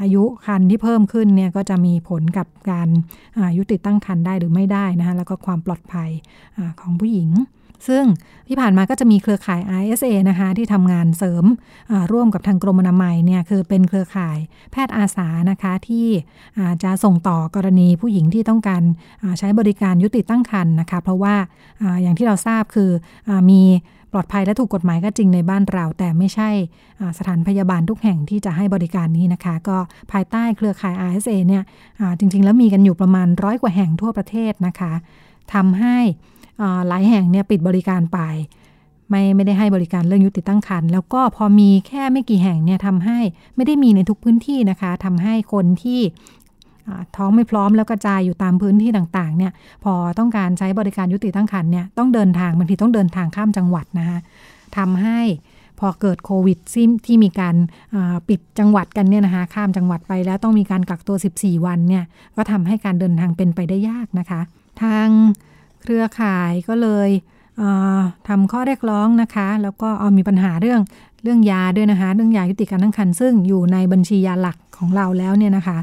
[0.00, 2.88] อายุคันที่เพิ่มขึ้นเนี่ยก็จะมีผลกับการ
[3.38, 6.10] อายุติตั้งคันได้หรือไม่ได้นะคะแล้วก็ความปลอดภัย
[6.56, 7.28] อของผู้หญิง
[7.88, 8.04] ซึ่ง
[8.48, 11.44] ที่ผ่านมาก็จะมีเครือข่าย ISA นะคะที่ทำงานเสริม
[12.12, 14.38] ร่วมกับทางกรมอนามัยเนี่ยคือเป็นเครือข่าย
[14.72, 16.06] แพทย์อาสานะคะที่
[16.82, 18.82] จะส่งต่อกรณีผู้หญิงที่ต้องการ
[19.38, 21.34] ใช้บริการยุติตั้งครรภ์นะคะเพราะว่า
[22.02, 22.90] อย่างที่เราทราบคือ
[23.28, 23.62] อมี
[24.12, 26.50] ปลอดภัยและถูกกฎหมายก็จริงในบ้านเรา แต่ไม่ใช่
[27.18, 29.76] สถานพยาบาลทุกแห่งที่จะให้บริการนี้นะคะ ก็
[30.12, 31.62] ภายใต้เครือข่าย RSA เนี่ย
[32.18, 34.92] จริง ๆ แล้วมีกันอยู่ประมาณร้อยกว่าแห่งทั่วประเทศนะคะ
[35.54, 35.96] ทำให้
[36.88, 38.18] หลายแห่งเนี่ยปิดบริการไป
[39.10, 43.18] ไม่ไม่ได้ให้บริการเรื่องยุติตั้งครรภ์แล้วก็พอมีแค่ไม่กี่แห่งเนี่ยทำให้
[43.56, 46.00] ไม่ได้มีในทุกพื้นที่นะคะทำให้คนที่
[47.16, 49.52] ท้องไม่พร้อมแล้วกระจายอยู่ตามพื้นที่ต่างๆเนี่ย
[49.84, 54.18] พอต้องการใช้บริการยุติตั้งครรภ์เนี่ยต้องเดินทางบางทีต้องเดินทางข้ามจังหวัดนะคะ
[54.76, 55.20] ทำให้
[55.80, 57.56] พอเกิดโควิดซิมที่มีการ
[58.28, 62.04] ปิดจังหวัดกันเนี่ยนะคะข้ามจังหวัดไปแล้วต้องมีการกักตัว 14 วันเนี่ย
[62.36, 64.40] ก็ทำให้การเดินทางเป็นไปได้ยากนะคะ
[64.82, 65.08] ทาง
[65.86, 67.10] เครือข่ายก็เลย
[68.28, 70.80] ทำข้อเรียกร้องนะคะ แล้วก็เอามีปัญหาเรื่อง
[71.22, 75.78] เรื่องยาด้วยนะคะ เรื่องยายุติการตั้งครรภ์ซึ่งอยู่ในบัญชียาหลักของเราแล้วเนี่ยนะคะ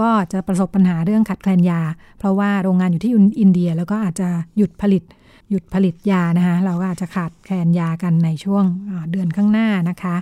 [0.00, 1.80] ก็จะประสบปัญหาเรื่องขัดแคลนยา
[2.18, 5.02] เพราะว่าโรงงานอยู่ที่อินเดียแล้วก็อาจจะหยุดผลิต
[5.50, 8.64] หยุดผลิตยานะคะ เราก็อาจจะขาดแคลนยากันในช่วง
[9.10, 10.16] เดือนข้างหน้านะคะ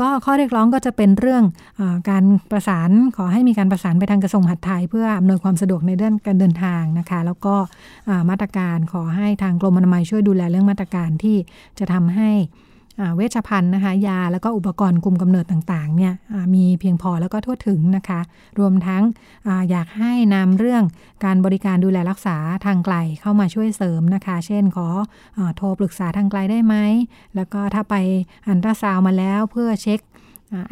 [0.00, 1.44] ก็ข้อเรียกร้องก็จะเป็นเรื่อง
[1.80, 7.54] อการประสานขอให้มีการประสานไปทางกระทรวงมหาดไทย เพื่ออำนวยความสะดวกในเรื่องการเดินทางนะคะ แล้วก็
[8.30, 11.36] มาตรการขอให้ทางกรมอนามัยช่วยดูแลเรื่องมาตรการที่
[11.78, 12.30] จะทำให้
[13.16, 16.12] เวชภัณฑ์นะคะยาแล้วก็อุปกรณ์คุมกำเนิดต่างๆเนี่ย
[16.54, 18.20] มีเพียงพอแล้วก็ทั่วถึงนะคะ
[18.58, 19.02] รวมทั้ง
[19.46, 20.82] ออยากให้นำเรื่อง
[21.24, 22.36] การบริการดูแลรักษา
[22.66, 24.88] ทางไกลเข้ามาช่วยเสริมนะคะ เช่นขอ
[25.38, 26.74] อโทรปรึกษาทางไกลได้ไหม
[27.36, 27.94] แล้วก็ถ้าไป
[28.48, 30.00] อันตราซาวมาแล้วเพื่อเช็ค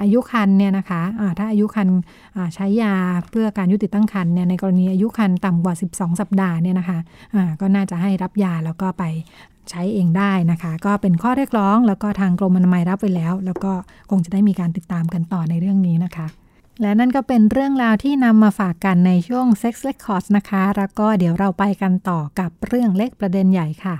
[0.00, 1.88] อายุคันเนี่ยนะคะะถ้าอายุคัน
[2.54, 2.94] ใช้ยา
[3.30, 9.04] เพื่อการยุติตั้งคันเนี่ยในกรณีอายุคันต่ำกว่า 12 สัปดาห์เนี่ยนะคะะก็น่าจะให้รับยาแล้วก็ไป
[9.70, 13.72] ใช้เองได้นะคะ ก็เป็นข้อเรียกร้องแล้วก็ทางกรมอนามัยรับไปแล้ว แล้วก็
[14.10, 16.26] คงจะได้มีการติดตามกันต่อในเรื่องนี้นะคะ
[16.80, 23.96] และนั่นก็เป็นเรื่องราวที่นำมาฝากกันในช่วง Sex Records นะคะ แล้วก็เดี๋ยวเราไปกันต่อกับเรื่องเล็กประเด็นใหญ่ค่ะ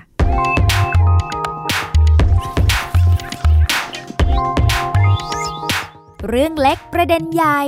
[6.29, 7.59] เรื่องเล็กประเด็นใหญ่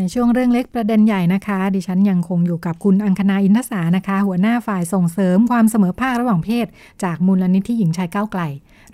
[0.00, 6.66] ในช่วงเรื่องเล็กประเด็นใหญ่นะคะ ดิฉันยังคงอยู่กับคุณอังคณาอินทศานะคะ หัวหน้าฝ่ายส่งเสริมความเสมอภาคระหว่างเพศ
[7.04, 8.42] จากมูลนิธิหญิงชายก้าวไกล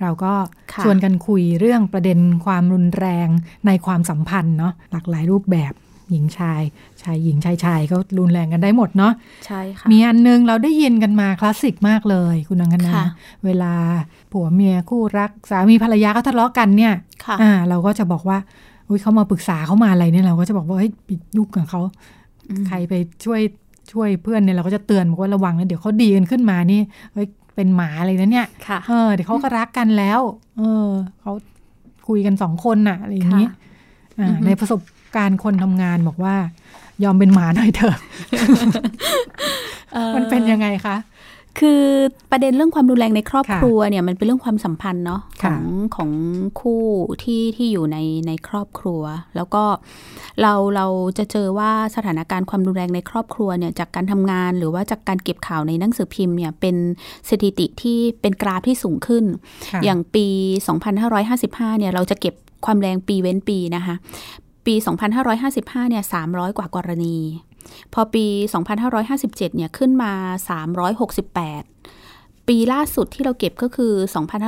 [0.00, 0.32] เราก็
[0.72, 3.28] ค่ะชวนกันคุยเรื่องประเด็นความรุนแรง
[3.66, 5.72] ในความสัมพันธ์เนาะหลากหลายรูปแบบ
[6.10, 6.62] หญิงชาย
[7.02, 9.12] ชายหญิงชายชายก็รุนแรงกันได้หมดเนาะ
[9.46, 13.06] ใช่ค่ะมีอันนึงเราได้ยินกันมาคลาสสิกมากเลย คุณอังคณาค่ะ
[13.44, 13.72] เวลา
[14.32, 16.94] ผัวเมียคู่รักสามีภรรยาเขาทะเลาะกันเนี่ย
[17.24, 18.38] ค่ะอ่าเราก็จะบอกว่า
[18.88, 21.80] อุ้ยเขามาปรึกษาเขามาอะไรเนี่ยเราก็จะบอกว่าเฮ้ยไปยุ่งกับเขา
[22.68, 23.40] ใครไปช่วย
[23.92, 26.80] ช่วยเพื่อนเนี่ยเราก็จะเตือนบอกว่าระวังนะเดี๋ยวเขาดีกันขึ้นมานี่
[27.12, 30.20] เฮ้ยเป็นหมาอะไรนะเนี่ยค่ะเออเดี๋ยวเขาก็รักกันแล้ว
[30.58, 31.32] เออเขา
[32.08, 33.54] คุยกันสองคนน่ะอะไรอย่างนี้ค่ะ
[34.18, 34.80] อ่าอือฮึในประสบ
[35.16, 36.34] การณ์คนทำงานบอกว่า
[37.04, 37.96] ยอมเป็นหมาหน่อยเถอะ
[39.96, 40.96] อ่อมันเป็นยังไงคะ
[41.58, 41.82] คือ
[42.30, 45.62] ประเด็นเรื่องความรุนแรงในครอบค่ะครัวเนี่ยมันเป็นเรื่องความสัมพันธ์เนาะขค่ะอง
[45.96, 46.10] ของ
[46.60, 46.82] คู่
[47.22, 49.02] ที่ที่อยู่ในในครอบครัว
[49.36, 49.64] แล้วก็
[50.42, 50.86] เราเรา
[51.18, 56.76] จะเจอว่าสถานการณ์ความรุนแรงในครอบครัวเนี่ยจากการทำงานหรือว่าจากการเก็บข่าวในหนังสือพิมพ์เนี่ยเป็น
[57.28, 59.24] สถิติที่เป็นกราฟที่สูงขึ้น
[59.72, 60.26] ค่ะอย่างปี
[61.04, 62.34] 2555เนี่ยเราจะเก็บ
[62.64, 63.94] ความแรงปีเว้นปีนะคะ
[64.66, 64.74] ปี
[65.32, 67.16] 2555เนี่ย300 กว่ากรณี
[67.94, 68.26] พอปี
[68.90, 70.12] 2557 เนี่ยขึ้นมา
[71.30, 73.92] 368 ปีล่าสุดที่เราเก็บก็คือ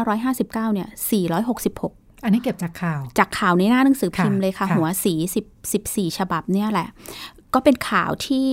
[0.08, 0.88] 2559 เนี่ย
[1.56, 5.14] 466 อันนี้เก็บจากข่าว จากข่าวในหน้าหนังสือพิมพ์เลยค่ะค่ะหัวสี
[5.44, 6.88] 10 14 ฉบับเนี่ยแหละ
[7.54, 8.48] ก็เป็นข่าวที่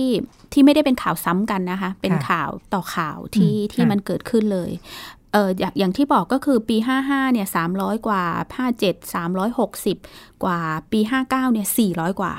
[0.52, 4.70] ที่ไม่ได้เป็นข่าวซ้ำกันนะคะ เป็นข่าวต่อข่าวที่อืมที่ค่ะมันเกิดขึ้นเลย
[5.15, 6.76] เอออย่างอย่างที่บอกก็คือปี
[7.06, 8.24] 55เนี่ย300 กว่า
[8.68, 9.14] 57
[9.54, 10.58] 360 กว่า
[10.92, 12.32] ปี 59เนี่ย400 กว่า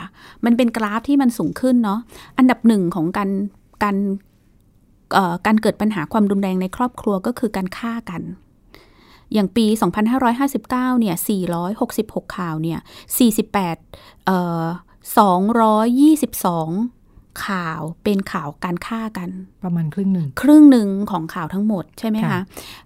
[0.46, 2.00] มันเป็นกราฟที่มันสูงขึ้นเนาะ
[2.38, 3.30] อันดับหนึ่งของการ
[3.84, 3.98] การ
[5.14, 8.22] เการเกิดปัญหาความรุนแรงในครอบครัวก็คือการฆ่ากัน
[9.34, 9.66] อย่างปี
[10.34, 10.70] 2559
[11.00, 11.16] เนี่ย
[11.76, 12.80] 466 ข่าวเนี่ย
[13.48, 14.66] 48 เอ่อ
[15.28, 16.97] 222
[17.46, 19.30] ข่าวเป็นข่าวการฆ่ากัน
[19.64, 22.42] ประมาณครึ่งหนึ่ง ครึ่งหนึ่งของข่าวทั้งหมดใช่ไหมค่ะคะ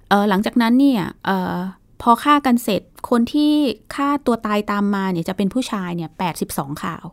[0.09, 1.55] เออหลังจากนั้นเนี่ยเออ
[2.01, 3.53] พอฆ่ากันเสร็จคนที่
[3.95, 6.09] ฆ่าตัวตายตามมาเนี่ยจะเป็นผู้ชายเนี่ย
[6.45, 7.05] 82ข่าว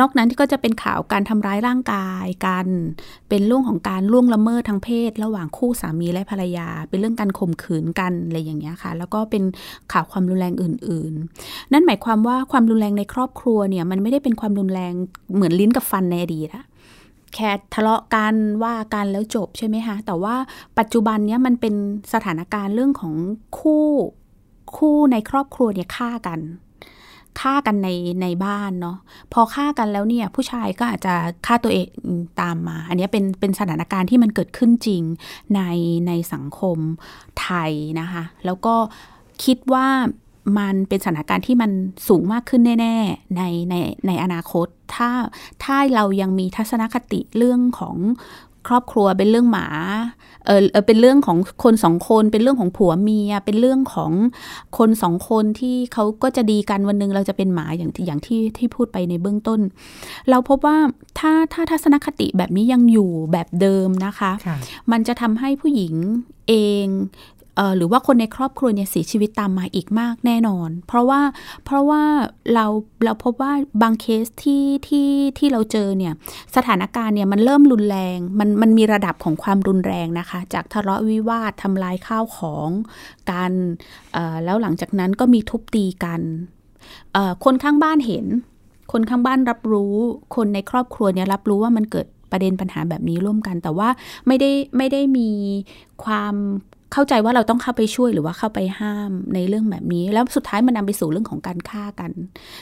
[0.00, 2.66] นอกนั้นก็จะเป็นข่าวการทำร้ายร่างกายกัน
[3.28, 9.42] เป็นเรื่องของการล่วงละเมิดทางเพศ ระหว่างคู่สามีและภรรยา เป็นเรื่องการข่มขืนกันอะไรอย่างเงี้ยค่ะ แล้วก็เป็น
[9.92, 11.12] ข่าวความรุนแรงอื่น
[11.44, 14.92] ๆ นั่นหมายความว่าความรุนแรงในครอบครัวเนี่ยมันไม่ได้เป็นความรุนแรง
[15.34, 16.64] เหมือนลิ้นกับฟันในอดีตอะ
[17.34, 18.34] แค่ทะเลาะกัน
[18.64, 20.34] ว่ากันแล้วจบใช่ไหมคะแต่ว่า
[20.78, 21.74] ปัจจุบันเนี้ยมันเป็น
[22.12, 23.14] สถานการณ์เรื่องของ
[23.58, 23.86] คู่
[24.76, 26.40] คู่ในครอบครัวเนี่ยฆ่ากัน
[27.40, 27.88] ฆ่ากันใน
[28.22, 28.98] ในบ้านเนาะ
[29.32, 31.14] พอฆ่ากันแล้วเนี่ย ผู้ชายก็อาจจะ
[31.46, 31.86] ฆ่าตัวเอง
[32.40, 35.02] ตามมา อันนี้เป็นเป็นสถานการณ์ที่มันเกิดขึ้นจริง
[35.54, 35.60] ใน
[36.06, 36.78] ในสังคม
[37.40, 38.74] ไทยนะคะ แล้วก็
[39.44, 39.88] คิดว่า
[40.58, 41.70] มันเป็นสถานการณ์ที่มัน
[42.08, 43.74] สูงมากขึ้นแน่ ๆ ในใน
[44.06, 45.10] ในอนาคต ถ้า
[45.64, 47.96] ถ้าเรายังมีทัศนคติเรื่องของ
[48.68, 49.66] ครอบครัวเป็นเรื่องหมา
[50.46, 54.12] เออเออเป็นเรื่องของคนสองคนเป็นเรื่องของผัวเมีย เป็นเรื่องของ
[54.78, 59.60] คนสองคนที่เขาก็จะดีกันวันหนึงเราจะเป็นหมาอย่างที่อย่างที่ที่พูดไปในเบื้องต้น
[60.30, 60.78] เราพบว่า
[61.18, 64.56] ถ้าถ้าทัศนคติแบบนี้ยังอยู่แบบเดิมนะคะค่ะ
[64.92, 65.94] มันจะทำให้ผู้หญิง
[66.48, 66.54] เอ
[66.84, 67.33] งเอ่อ
[67.76, 71.20] หรือว่าคนในครอบครัวเนี่ยเสียชีวิตตามมาอีกมากแน่นอน เพราะว่า
[71.64, 72.02] เพราะว่า
[72.54, 72.66] เรา
[73.04, 73.52] เราพบว่า
[73.82, 76.12] บางเคสที่ที่ที่เราเจอเนี่ย
[76.56, 82.68] สถานการณ์เนี่ยมันเริ่มรุนแรงมันมันมีระดับของความรุนแรงนะคะ จากทะเลาะวิวาททำลายข้าวของ
[83.30, 83.52] กัน
[84.44, 86.20] แล้วหลังจากนั้นก็มีทุบตีกัน
[87.44, 88.26] คนข้างบ้านเห็น
[88.92, 89.94] คนข้างบ้านรับรู้
[90.36, 93.88] คนในครอบครัวเนี่ยรับรู้ว่ามันเกิดประเด็นปัญหาแบบนี้ร่วมกัน แต่ว่า
[94.26, 95.30] ไม่ได้ไม่ได้มี
[96.04, 96.34] ความ
[96.94, 102.10] เข้าใจว่าเราต้องเข้าไปช่วยหรือว่าเข้าไปห้ามในเรื่องแบบนี้ แล้วสุดท้ายมันนำไปสู่เรื่องของการฆ่ากัน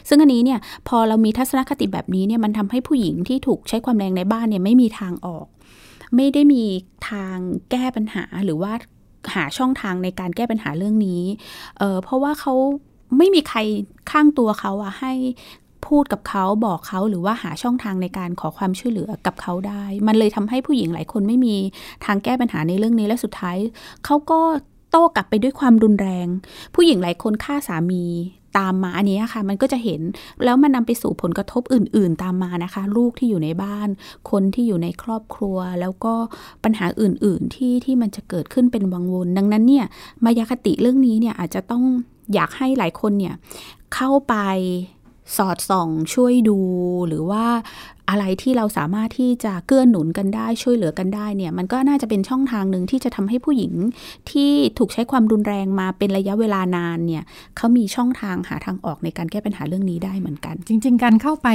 [0.09, 0.59] ซึ่งอันนี้เนี่ย
[0.89, 5.47] พอเรามีทัศนคติแบบนี้เนี่ยมันทำให้ผู้หญิงที่ถูกใช้ความแรงในบ้านเนี่ยไม่มีทางออก
[6.17, 6.65] ไม่ได้มี
[7.11, 7.37] ทาง
[7.71, 8.73] แก้ปัญหาหรือว่า
[9.35, 11.23] หาช่องทางในการแก้ปัญหาเรื่องนี้
[11.79, 12.55] เออเพราะว่าเขา
[13.19, 13.59] ไม่มีใคร
[14.11, 15.13] ข้างตัวเขาอะให้
[15.87, 21.57] พูดกับเขาบอกเขาหรือว่าหาช่องทางในการขอความช่วยเหลือกับเขาได้ มันเลยทำให้ผู้หญิงหลายคนไม่มี
[22.05, 23.57] ทางแก้ปัญหาในเรื่องนี้และสุดท้าย
[24.05, 24.41] เขาก็
[24.91, 26.27] โต้กลับไปด้วยความรุนแรง
[26.75, 28.05] ผู้หญิงหลายคนฆ่าสามี
[28.59, 30.01] ตามมาอันนี้ค่ะ มันก็จะเห็น
[30.45, 33.89] แล้วมันนำไปสู่ผลกระทบอื่น ๆ ตามมานะคะ ลูกที่อยู่ในบ้าน
[34.31, 36.15] คนที่อยู่ในครอบครัว แล้วก็
[36.65, 39.87] ปัญหาอื่น ๆ ที่ที่มันจะเกิดขึ้นเป็นวังวนดังนั้นเนี่ย
[40.25, 41.85] มายาคติเรื่องนี้เนี่ยอาจจะต้อง
[42.35, 43.35] อยากให้หลายคนเนี่ย
[43.95, 44.35] เข้าไป
[45.37, 46.59] สอดส่องช่วยดู
[47.09, 47.45] หรือว่า
[48.11, 53.73] อะไรที่เราสามารถที่จะเกื้อหนุนกันได้ช่วยเหลือกันได้เนี่ยมันก็น่าจะเป็นช่องทางหนึ่งที่จะทำให้ผู้หญิง
[54.31, 57.25] ที่ถูกใช้ความรุนแรงมาเป็นระยะเวลานานเนี่ย
[57.57, 61.49] เขามีช่องทางหาทางออกในการแก้ปัญหาเรื่องนี้ได้เหมือนกัน จริง ๆ การเข้าไป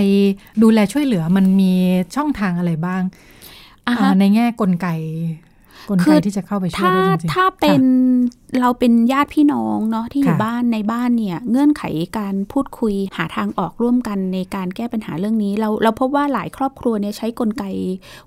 [0.63, 1.73] ดูแลช่วยเหลือมันมี
[2.15, 3.01] ช่องทางอะไรบ้าง
[3.87, 4.87] อ่าฮะอ่าในแง่กลไก
[5.89, 11.83] กลคืไกอที่จะเข้าไปช่วยถ้าได้จริงๆถ้าเป็นค่ะเราเป็นญาติพี่น้องเนาะที่อยู่ค่ะบ้านในบ้านเนี่ยเงื่อนไข
[12.19, 17.63] การพูดคุยหาทางออกร่วมกันในการแก้ปัญหาเรื่องนี้ เราเราพบว่าหลายครอบครัวเนี่ยใช้กลไก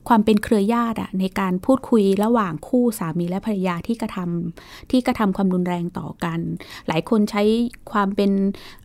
[0.08, 6.40] ความเป็นเครือญาติอะในการพูดคุยระหว่างคู่สามีและภรรยาที่กระทำที่กระทำความรุนแรงต่อกัน
[6.88, 7.42] หลายคนใช้
[7.92, 8.30] ความเป็น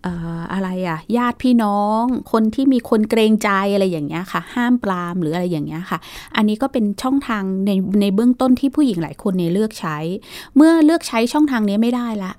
[0.03, 5.99] เอ่ออะไรอะญาติพี่น้อง คนที่มีคนเกรงใจอะไรอย่างเงี้ยค่ะ ห้ามปรามหรืออะไรอย่างเงี้ยค่ะ
[6.35, 7.71] อันนี้ก็เป็นช่องทางใน
[8.01, 9.97] ในเบื้องต้นที่ผู้หญิงหลายคนเนี่ยเลือกใช้
[10.55, 12.33] เมื่อเลือกใช้ช่องทางนี้ไม่ได้ละ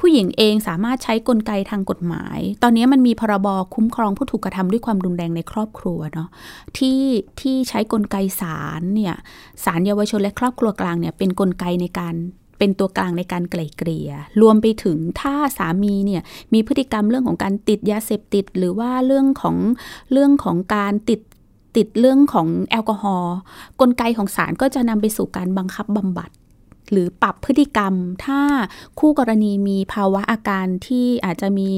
[0.00, 6.28] ผู้หญิงเองสามารถใช้กลไกทางกฎหมาย ตอนนี้มันมีพรบคุ้มครองผู้ถูกกระทำด้วยความรุนแรงในครอบครัวเนาะ
[6.78, 7.00] ที่
[7.40, 9.14] ที่ใช้กลไกศาลเนี่ย
[9.64, 12.14] ศาลเยาวชนและครอบครัวกลางเนี่ยเป็นกลไกในการ
[12.58, 14.10] เป็นตัวกลางในการไกล่เกลี่ย
[14.40, 19.56] รวมไปถึงถ้าสามีเนี่ยมีพฤติกรรมเรื่องของการติดยาเสพติด หรือว่าเรื่องของ
[20.12, 21.20] เรื่องของการติด
[21.76, 23.36] ติดเรื่องของแอลกอฮอล์
[23.80, 26.30] กลไกของศาลก็จะนำไปสู่การบังคับบำบัด
[26.92, 28.40] หรือปรับพฤติกรรม ถ้า
[28.98, 31.70] คู่กรณีมีภาวะอาการที่อาจจะมี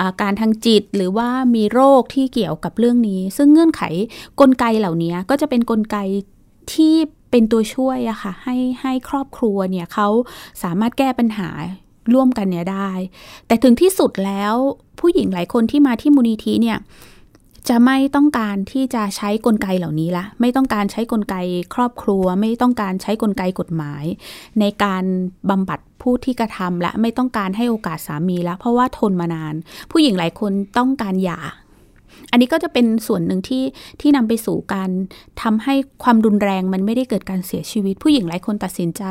[0.00, 3.82] อาการทางจิต หรือว่ามีโรคที่เกี่ยวกับเรื่องนี้ ซึ่งเงื่อนไข
[4.40, 5.96] กลไกเหล่านี้ก็จะเป็นกลไก
[6.72, 6.94] ที่
[7.30, 10.08] เป็นตัวช่วยอะค่ะให้ให้ครอบครัวเนี่ยเขา
[10.62, 11.48] สามารถแก้ปัญหา
[12.14, 12.90] ร่วมกันเนี่ยได้
[13.46, 14.54] แต่ถึงที่สุดแล้ว
[15.00, 16.78] ผู้หญิงหลายคนที่มาที่มูลนิธิเนี่ย
[17.68, 21.36] จะไม่ต้องการที่จะใช้กลไกเหล่านี้ละ ไม่ต้องการใช้กลไก
[21.74, 24.04] ครอบครัว ไม่ต้องการใช้กลไกกฎหมาย
[24.60, 25.04] ในการ
[25.50, 29.54] บำบัดผู้ที่กระทำและไม่ต้องการให้โอกาสสามีละเพราะว่าทนมานาน
[29.90, 31.40] ผู้หญิงหลายคนต้องการหย่า
[32.36, 33.64] อันนี้ก็จะเป็นส่วนหนึ่งที่
[34.00, 34.90] ที่นำไปสู่การ
[35.42, 39.02] ทำให้ความรุนแรงมันไม่ได้เกิดการเสียชีวิต ผู้หญิงหลายคนตัดสินใจ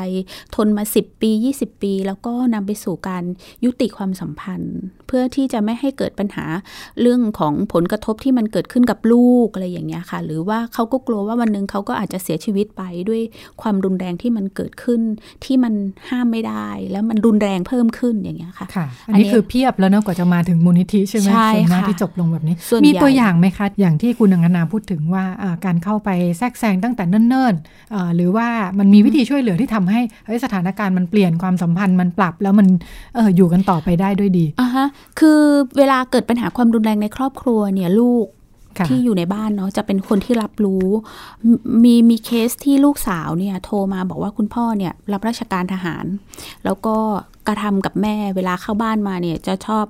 [0.54, 3.24] ทนมา 10 ปี 20 ปี แล้วก็นำไปสู่การ
[3.64, 6.44] ยุติความสัมพันธ์ เพื่อที่จะไม่ให้เกิดปัญหา
[7.00, 13.22] เรื่องของผลกระทบที่มันเกิดขึ้นกับลูกอะไรอย่างเงี้ยค่ะ หรือว่าเขาก็กลัวว่าวันหนึ่งเขาก็อาจจะเสียชีวิตไปด้วย
[13.62, 15.00] ความรุนแรงที่มันเกิดขึ้น
[15.44, 15.74] ที่มัน
[16.08, 28.48] ห้ามไม่ได้ แล้วมันรุนแรงเพิ่มขึ้นอย่างเงี้ยค่ะค่ะ อันอันนี้นี้คือเพียบแล้วเนอะกว่าจะมาถึงมูลนิธิใช่ไหมใช่ส่วนมากค่ะที่จบลงแบบนี้ส่วนมีใหญ่ตัวอย่างไหมคะ อย่างที่คุณอังคณาพูดถึงว่าอ่าการเข้าไปแทรกแซงตั้งแต่เนิ่นๆอ่าหรือว่า
[28.78, 32.66] มันมีวิธีช่วยเหลือที่ทำให้เฮ้ยสถานการณ์มันเปลี่ยนความสัมพันธ์มันปรับแล้วมัน
[33.14, 34.86] เอออยู่กันต่อไปได้ด้วยดีอะฮะ
[35.18, 35.40] คือ
[35.78, 38.26] เวลาเกิดปัญหาความรุนแรงในครอบครัวเนี่ยลูก
[38.78, 40.86] ค่ะที่อยู่ในบ้านเนาะจะเป็นคนที่รับรู้
[41.84, 46.04] มีมีเคสที่ลูกสาวเนี่ยโทรมาบอกว่าคุณพ่อเนี่ยรับราชการทหาร
[46.64, 46.96] แล้วก็
[47.46, 49.84] กระทำกับแม่เวลาเข้าบ้านมาเนี่ยจะชอบ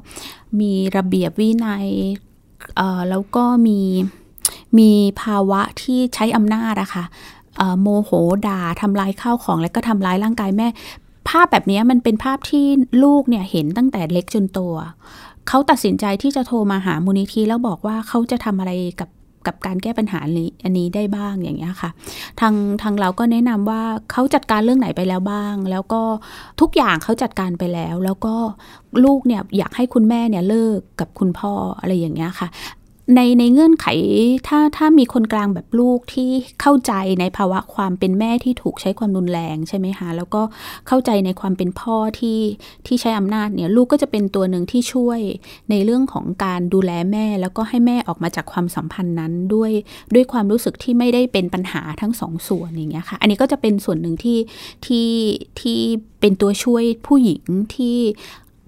[0.61, 2.26] มีระเบียบวินัยเอ่อ
[3.11, 3.81] แล้วก็มี
[4.79, 4.91] มี
[5.23, 7.05] ภาวะที่ใช้อำนาจอะค่ะ
[7.57, 8.11] เอ่อโมโห
[8.47, 10.69] ด่าทำลายข้าวของ แล้วก็ทำร้ายร่างกายแม่
[11.29, 12.65] ภาพแบบนี้มันเป็นภาพที่
[13.03, 14.59] ลูกเนี่ยเห็นตั้งแต่เล็กจนโต
[15.49, 19.09] เขาตัดสินใจที่จะโทรมาหามูลนิธิแล้วบอกว่าเขาจะทำอะไรกับ
[19.47, 21.91] กับการแก้ปัญหาอันนี้ได้บ้างอย่างเงี้ยค่ะ
[22.41, 23.83] ทางทางเราก็แนะนำว่า
[24.13, 26.03] เขาจัดการเรื่องไหนไปแล้วบ้าง แล้วก็
[26.61, 28.35] ทุกอย่างเขาจัดการไปแล้ว แล้วก็
[29.05, 32.49] ลูกเนี่ยอยากให้คุณแม่เนี่ยเลิกกับคุณพ่ออะไรอย่างเงี้ยค่ะ
[33.15, 33.87] ในในเงื่อนไข
[34.49, 36.31] ถ้าถ้ามีคนกลางแบบลูกที่
[36.61, 40.43] เข้าใจในภาวะความเป็นแม่ที่ถูกใช้ความรุนแรงใช่ไหมคะแล้วก็
[40.87, 42.41] เข้าใจในความเป็นพ่อที่
[42.87, 45.21] ที่ใช้อำนาจเนี่ยลูกก็จะเป็นตัวหนึ่งที่ช่วย
[45.71, 49.73] ในเรื่องของการดูแลแม่ แล้วก็ให้แม่ออกมาจากความสัมพันธ์นั้นด้วย
[50.15, 54.39] ด้วยความรู้สึกที่ไม่ได้เป็นปัญหาทั้งสองส่วนอย่างเงี้ยค่ะ อันนี้ก็จะเป็นส่วนหนึ่งที่
[54.87, 55.09] ที่
[55.61, 55.79] ที่
[56.21, 57.43] เป็นตัวช่วยผู้หญิง
[57.75, 57.99] ที่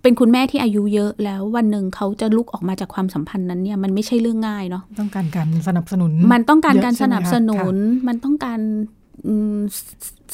[0.02, 8.97] เป็นคุณแม่ที่อายุเยอะแล้ววันหนึ่งเขาจะลุกออกมาจากความสัมพันธ์นั้นเนี่ยมันไม่ใช่เรื่องง่ายเนาะต้องการการสนับสนุน มันต้องการการเยะสใช่ไหมนับคะสนุนค่ะมันต้องการอืม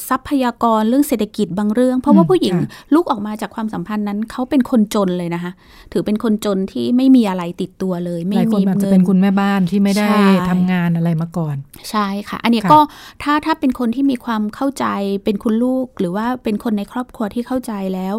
[0.09, 5.51] ทรัพยากรเรื่องเศรษฐกิจบางเรื่อง เพราะว่าอืมผู้หญิงค่ะลุกออกมาจากความสัมพันธ์นั้นเขาเป็นคนจนเลยนะคะ
[5.91, 11.55] ถือเป็นคนจนที่ไม่มีอะไรติดตัวเลย ไม่หลายคนมีอาจจะเงิเป็นนคุณแม่บ้านที่ไม่ได้ใช่ทำงานอะไรมาก่อน
[11.89, 12.79] ใช่ค่ะ อันนี้ค่ะก็
[13.23, 14.85] ถ้าถ้าเป็นคนที่มีความเข้าใจ
[15.23, 18.15] เป็นคุณลูก หรือว่าเป็นคนในครอบครัวที่เข้าใจแล้ว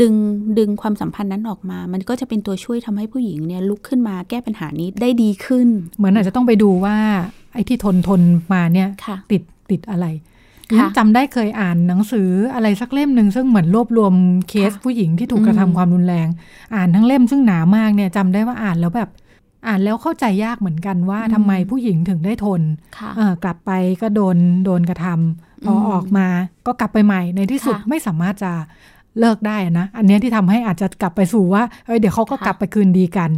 [0.00, 0.14] ดึง
[0.58, 5.68] ดึงความสัมพันธ์นั้นออกมา มันก็จะเป็นตัวช่วยทำให้ผู้หญิงเนี่ยลุกขึ้นมาแก้ปัญหานี้ได้ดีขึ้น
[5.98, 6.96] เหมือนอาจจะต้องไปดูว่า
[7.54, 8.20] ไอ้ที่ทนทน
[8.52, 10.06] มาเนี่ยค่ะติด ติดอะไร
[10.78, 14.12] ค่ะจำได้เคยอ่านหนังสืออะไรสักเล่มหนึ่งซึ่งเหมือนรวบรวม
[14.48, 16.28] เคสค่ะผู้หญิงที่ถูกกระอืทำมความรุนแรง
[16.74, 19.10] อ่านทั้งเล่มซึ่งหนามากเนี่ยจำได้ว่าอ่านแล้วแบบ
[19.68, 22.62] อ่านแล้วเข้าใจยากเหมือนกันว่าทำไมผู้หญิงถึงได้ทน
[22.98, 23.70] ค่ะเออกลับไป
[24.02, 26.26] ก็โดนโดนกระทำพอมออกมา
[26.66, 28.52] ก็กลับไปใหม่ในที่สุดค่ะไม่สามารถจะ
[29.20, 33.30] เลิกได้อะนะ อันเนี้ยที่ทำให้อาจจะกลับไปสู่ว่าเอ้ยเดี๋ยวเขาก็ค่ะกลับไปคืนดีกัน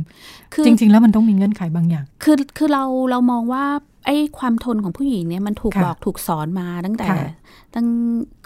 [0.53, 3.65] คือจริง ๆ แล้วมันต้องมีเงื่อนไขบางอย่าง คือคือเราเรามองว่า
[4.05, 7.31] ไอ้ความทนของผู้หญิงเนี่ยมันถูกค่ะบอกถูกสอนมาตั้งแต่ค่ะ
[7.75, 7.87] ตั้ง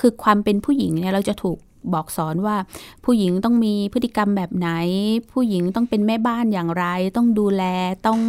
[0.01, 1.59] คือความเป็นผู้หญิงเนี่ยเราจะถูก
[1.95, 2.57] บอกสอนว่า
[3.05, 4.69] ผู้หญิงต้องมีพฤติกรรมแบบไหน
[5.33, 6.85] ผู้หญิงต้องเป็นแม่บ้านอย่างไร
[7.17, 7.63] ต้องดูแล
[8.07, 8.21] ต้อง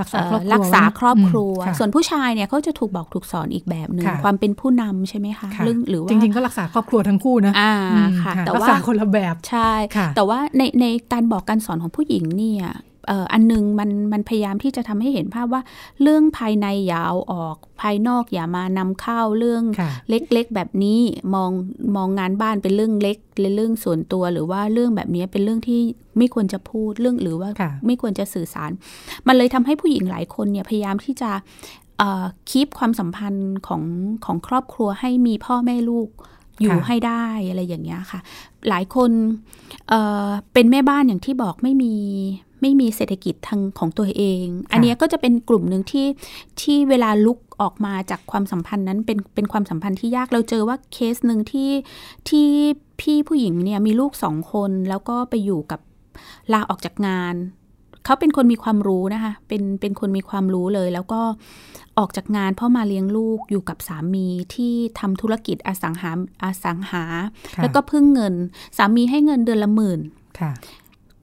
[0.00, 15.62] รักษาเอ่ครออบครัวรักษาครอบครัวอืมค่ะส่วนผู้ชายเนี่ยเขาจะถูกบอกถูกสอนอีกแบบหนึ่งค่ะความเป็นผู้นำใช่ไหมคะค่ะเรื่องหรือว่าจริงๆก็รักษาครอบครัวทั้งคู่นะอ่าอืมค่ะ แต่รักว่าษาคนละแบบใช่ค่ะแต่ว่าในในการบอกการสอนของผู้หญิงเนี่ยเอ่ออันหนึงมันมันพยายามที่จะทำให้เห็นภาพว่า
[16.02, 21.00] เรื่องภายในอย่าเอาออกภายนอกอย่ามานำเข้าเรื่องค่ะเล็กๆแบบนี้
[21.34, 21.50] มอง
[21.96, 25.80] มองงานบ้านเป็นเรื่องเล็กเป็นเรื่องส่วนตัวหรือว่าเรื่องแบบนี้เป็นเรื่องที่
[26.18, 28.70] ไม่ควรจะพูดเรื่องหรือว่าค่ะไม่ควรจะสื่อสาร
[29.26, 31.30] มันเลยทำให้ผู้หญิงหลายคนเนี่ยพยายามที่จะ
[32.50, 33.82] คีปความสัมพันธ์ของ
[34.24, 36.08] ของครอบครัวให้มีพ่อแม่ลูก
[36.60, 38.20] อยู่ค่ะให้ได้อะไรอย่างเงี้ยค่ะ
[38.68, 39.10] หลายคน
[39.88, 41.94] เอ่อเป็นแม่บ้านอย่างที่บอกไม่มี
[42.64, 46.06] ไม่มีเศรษฐกิจทางของตัวเอง อันเนี้ยก็จะเป็นกลุ่มหนึ่งที่
[46.60, 51.70] ที่เวลาลุกออกมาจากความสัมพันธ์นั้นเป็นเป็นความสัมพันธ์ที่ยากเราเจอว่าเคสหนึ่งที่
[52.28, 52.48] ที่
[53.00, 55.80] พี่ผู้หญิงเนี่ยมีลูกสองคนแล้วก็ไปอยู่กับ
[56.52, 57.34] ลาออกจากงาน
[58.04, 61.20] เขาเป็นคนมีความรู้นะคะ เป็นเป็นคนมีความรู้เลย แล้วก็
[61.98, 66.12] ออกจากงาน เพราะมาเลี้ยงลูกอยู่กับสามีที่ทำธุรกิจอสังหา
[66.42, 67.04] อสังหา
[67.56, 68.34] ค่ะแล้วก็พึ่งเงิน
[68.76, 70.00] สามีให้เงินเดือนละหมื่น
[70.40, 70.52] ค่ะ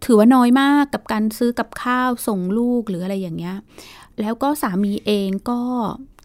[0.05, 3.57] ถือว่าน้อยมากกับการซื้อกับข้าวส่งลูกหรืออะไรอย่างเงี้ย
[4.21, 5.61] แล้วก็สามีเองก็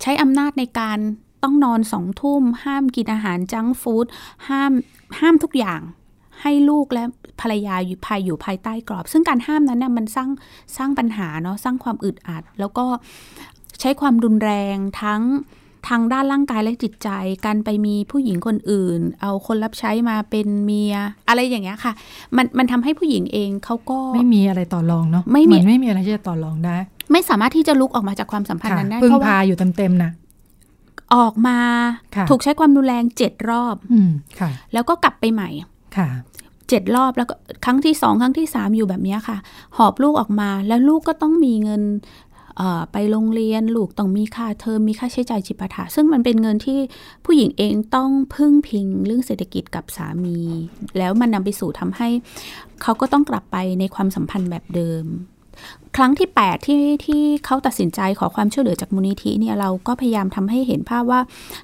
[0.02, 0.98] ใช้อำนาจในการ
[1.42, 4.06] ต้องนอนสองทุ่ม ห้ามกินอาหารจังฟู้ด
[4.48, 4.72] ห้าม
[5.20, 5.80] ห้ามทุกอย่าง
[6.42, 7.04] ให้ลูกและ
[7.40, 10.30] ภรรยาอยู่ภายอยู่ภายใต้กรอบ ซึ่งการห้ามนั้นน่ะมันสร้าง
[10.76, 12.86] สร้างปัญหาเนาะสร้างความอึดอัด แล้วก็
[13.80, 15.22] ใช้ความรุนแรงทั้ง
[15.88, 17.08] ทางด้านร่างกายและจิตใจ
[17.46, 20.94] การไปมีผู้หญิงคนอื่น เอาคนรับใช้มาเป็นเมีย
[21.28, 21.92] อะไรอย่างเงี้ยค่ะ
[22.36, 26.76] มันมันทำให้ผู้หญิงเองเขาก็ไม่มีอะไรต่อรองเนาะไม่มีเหอนไม่มีอะไรที่จะต่อรองได้
[27.12, 30.10] ไม่สามารถที่จะลุกออกมาจากความสัมพันธ์ค่ะนั้นได้พึ่งเพราะว่าพาอยู่เต็มๆนะ
[31.14, 31.58] ออกมา
[32.16, 34.10] ค่ะถูกใช้ความรุนแรงเจ็ดรอบอืม
[34.40, 35.48] ค่ะแล้วก็กลับไปใหม่
[35.96, 36.08] ค่ะ
[36.70, 37.34] เจ็ดรอบแล้วก็
[37.64, 39.36] ครั้งที่สองครั้งที่สามอยู่แบบเนี้ยค่ะ
[39.76, 42.25] หอบลูกออกมาแล้วลูกก็ต้องมีเงินเอ่อ
[42.92, 46.78] ไปโรงเรียนลูกต้องมีค่าเทอมมีค่าใช้จ่ายจิปาถะซึ่งมันเป็นเงินที่
[47.24, 50.38] ผู้หญิงเองต้องพึ่งพิงเรื่องเศรษฐกิจกับสามี
[50.98, 52.08] แล้วมันนำไปสู่ทำให้
[52.82, 55.04] เขาก็ต้องกลับไปในความสัมพันธ์แบบเดิม
[55.96, 61.20] ครั้งที่ 8 ที่ที่เขาตัดสินใจขอความช่วยเหลือจากมูลนิธิเนี่ยเราก็พยายามทำให้เห็นภาพว่า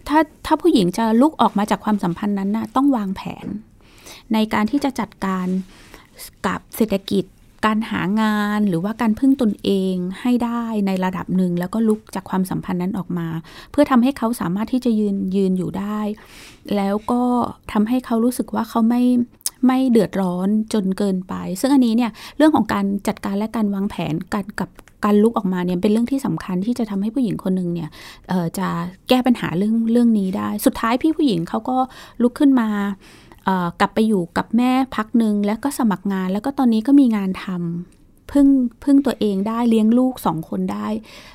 [0.08, 3.46] ถ้าถ้าผู้หญิงจะลุกออกมาจากความสัมพันธ์นั้นน่ะต้องวางแผน
[4.32, 5.46] ในการที่จะจัดการ
[6.46, 7.24] กับเศรษฐกิจ
[7.66, 13.28] การหางานหรือว่าการพึ่งตนเองให้ได้ในระดับหนึ่ง แล้วก็ลุกจากความสัมพันธ์นั้นออกมา
[13.70, 16.00] เพื่อทำให้เขาสามารถที่จะยืนยืนอยู่ได้
[16.76, 17.22] แล้วก็
[17.72, 19.02] ทำให้เขารู้สึกว่าเขาไม่
[19.66, 24.70] ไม่เดือดร้อนจนเกินไป ซึ่งอันนี้เนี่ยเรื่องของการจัดการและการวางแผนการกับ
[25.04, 27.88] การลุกออกมาเนี่ยเป็นเรื่องที่สำคัญที่จะทำให้ผู้หญิงคนหนึ่งเนี่ย
[28.58, 28.68] จะ
[29.08, 31.76] แก้ปัญหาเรื่องเรื่องนี้ได้ สุดท้ายพี่ผู้หญิงเขาก็
[32.22, 32.68] ลุกขึ้นมา
[33.80, 38.46] กลับไปอยู่กับแม่พักหนึ่งแล้วก็สมัครงาน แล้วก็ตอนนี้ก็มีงานทำพึ่ง
[38.84, 40.86] พึ่งตัวเองได้เลี้ยงลูกสองคนได้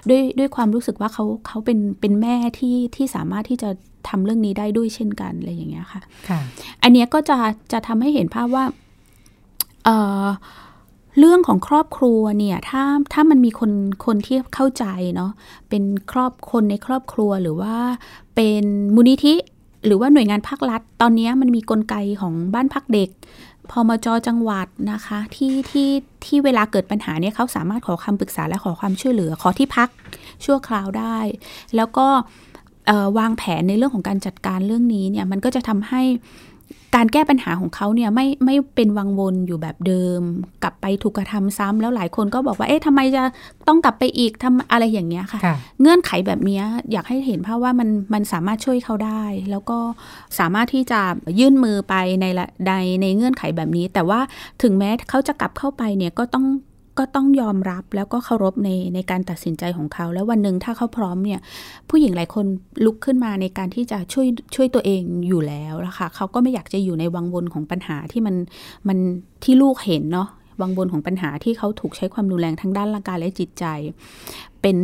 [0.09, 3.69] ด้วยด้วยความรู้สึกว่าเขาเขาเป็นเป็นแม่ที่ที่สามารถที่จะ
[4.09, 6.39] ทำเรื่องนี้ได้ด้วยเช่นกันอะไรอย่างเงี้ยค่ะค่ะ
[6.83, 7.37] อันเนี้ยก็จะ
[7.71, 8.65] จะทำให้เห็นภาพว่า
[9.85, 10.25] เอ่อ
[11.19, 12.83] เรื่องของครอบครัวเนี่ยถ้า
[13.13, 13.71] ถ้ามันมีคน
[14.05, 14.85] คนที่เข้าใจ
[15.15, 15.31] เนาะ
[15.69, 17.75] เป็นครอบคนในครอบครัวหรือว่า
[18.35, 18.63] เป็น
[18.95, 19.35] มูลนิธิ
[19.87, 23.09] หรือว่าหน่วยงานภาครัฐ ตอนนี้มันมีกลไกของบ้านพักเด็ก
[23.71, 25.89] พมจจังหวัดนะคะที่ที่
[26.25, 29.89] ที่เวลาเกิดปัญหาเนี่ยเขาสามารถขอคำปรึกษาและขอความช่วยเหลือขอที่พัก
[30.45, 31.17] ชั่วคราวได้
[31.75, 32.07] แล้วก็
[33.19, 36.01] วางแผนในเรื่องของการจัดการเรื่องนี้เนี่ยมันก็จะทำให้
[36.95, 40.21] การแก้ปัญหาของเขาเนี่ยไม่ไม่เป็นวังวนอยู่แบบเดิม
[40.63, 43.23] กลับไปถูกกระทำซ้ำแล้วหลายคนก็บอกว่าเอ๊ะทำไมจะ
[43.67, 49.79] ต้องกลับไปอีกทำอะไรอย่างเงี้ยค่ะค่ะเงื่อนไขแบบเนี้ยอยากให้เห็นภาพว่ามันมันสามารถช่วยเขาได้ แล้วก็
[50.39, 51.01] สามารถที่จะ
[51.39, 54.19] ยื่นมือไปในละใดในเงื่อนไขแบบนี้ แต่ว่า
[54.61, 56.45] ถึงแม้เขาจะกลับเข้าไปเนี่ยก็ต้อง
[56.99, 61.39] ก็ต้องยอมรับแล้วก็เคารพในในการตัดสินใจของเขา แล้ววันหนึ่งถ้าเขาพร้อมเนี่ย
[61.89, 62.45] ผู้หญิงหลายคน
[62.85, 68.35] ลุกขึ้นมาในการที่จะช่วยช่วยตัวเองอยู่แล้วละค่ะเขาก็ไม่อยากจะอยู่ในวังวนของปัญหาที่มัน
[68.87, 68.97] มัน
[69.43, 70.27] ที่ลูกเห็นเนาะ
[70.61, 73.65] วังวนของปัญหาที่เขาถูกใช้ความรุนแรงทั้งด้านร่างกายและจิตใจ
[74.61, 74.75] เป็น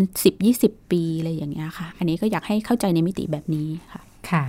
[0.41, 4.43] 10-20 ปีอะไรอย่างเงี้ยค่ะ อันนี้ก็อยากให้เข้าใจในมิติแบบนี้ค่ะค่ะ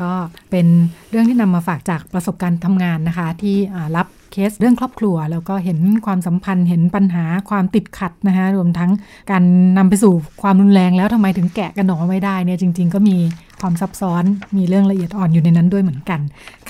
[0.00, 0.12] ก็
[0.50, 0.66] เป็น
[1.10, 3.56] เรื่องที่นำมาฝากจากประสบการณ์ทำงานนะคะ ที่
[3.96, 8.90] รับ เคสเรื่องครอบครัว แล้วก็เห็นความสัมพันธ์เห็นปัญหาความติดขัดนะคะรวมทั้ง
[9.30, 9.42] การ
[9.78, 10.12] นำไปสู่
[10.42, 13.16] ความรุนแรงแล้วทำไมถึงแกะกันหนอไม่ได้เนี่ยจริง ๆ ก็มี
[13.60, 14.24] ความซับซ้อน
[14.56, 16.20] มีเรื่องละเอียดอ่อนอยู่ในนั้นด้วยเหมือนกัน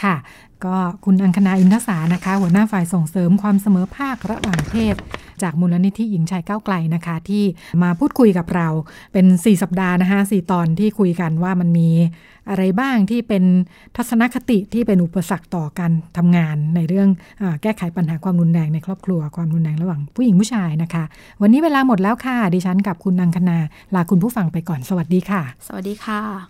[0.02, 0.14] ค่ะ
[0.64, 4.96] ก็คุณอังคณาอินทศานะคะ หัวหน้าฝ่ายส่งเสริมความเสมอภาคระหว่างเพศ
[5.42, 7.44] จากมูลนิธิหญิงชายก้าวไกลนะคะ ที่
[7.82, 8.68] มาพูดคุยกับเรา
[9.12, 11.88] เป็น 4 สัปดาห์นะคะ4ตอนที่คุยกันว่ามันมี
[12.50, 13.44] อะไรบ้างที่เป็น
[13.96, 17.08] ทัศนคติที่เป็นอุปสรรคต่อการทำงานในเรื่อง
[17.42, 21.04] อแก้ไขปัญหาความรุนแรงในครอบครัวความรุนแรงระหว่างผู้หญิงผู้ชายนะคะ
[21.42, 23.58] วันนี้เวลาหมดแล้วค่ะดิฉันกับคุณอังคณา
[23.94, 26.49] ลาคุณผู้ฟังไปก่อนสวัสดีค่ะ สวัสดีค่ะ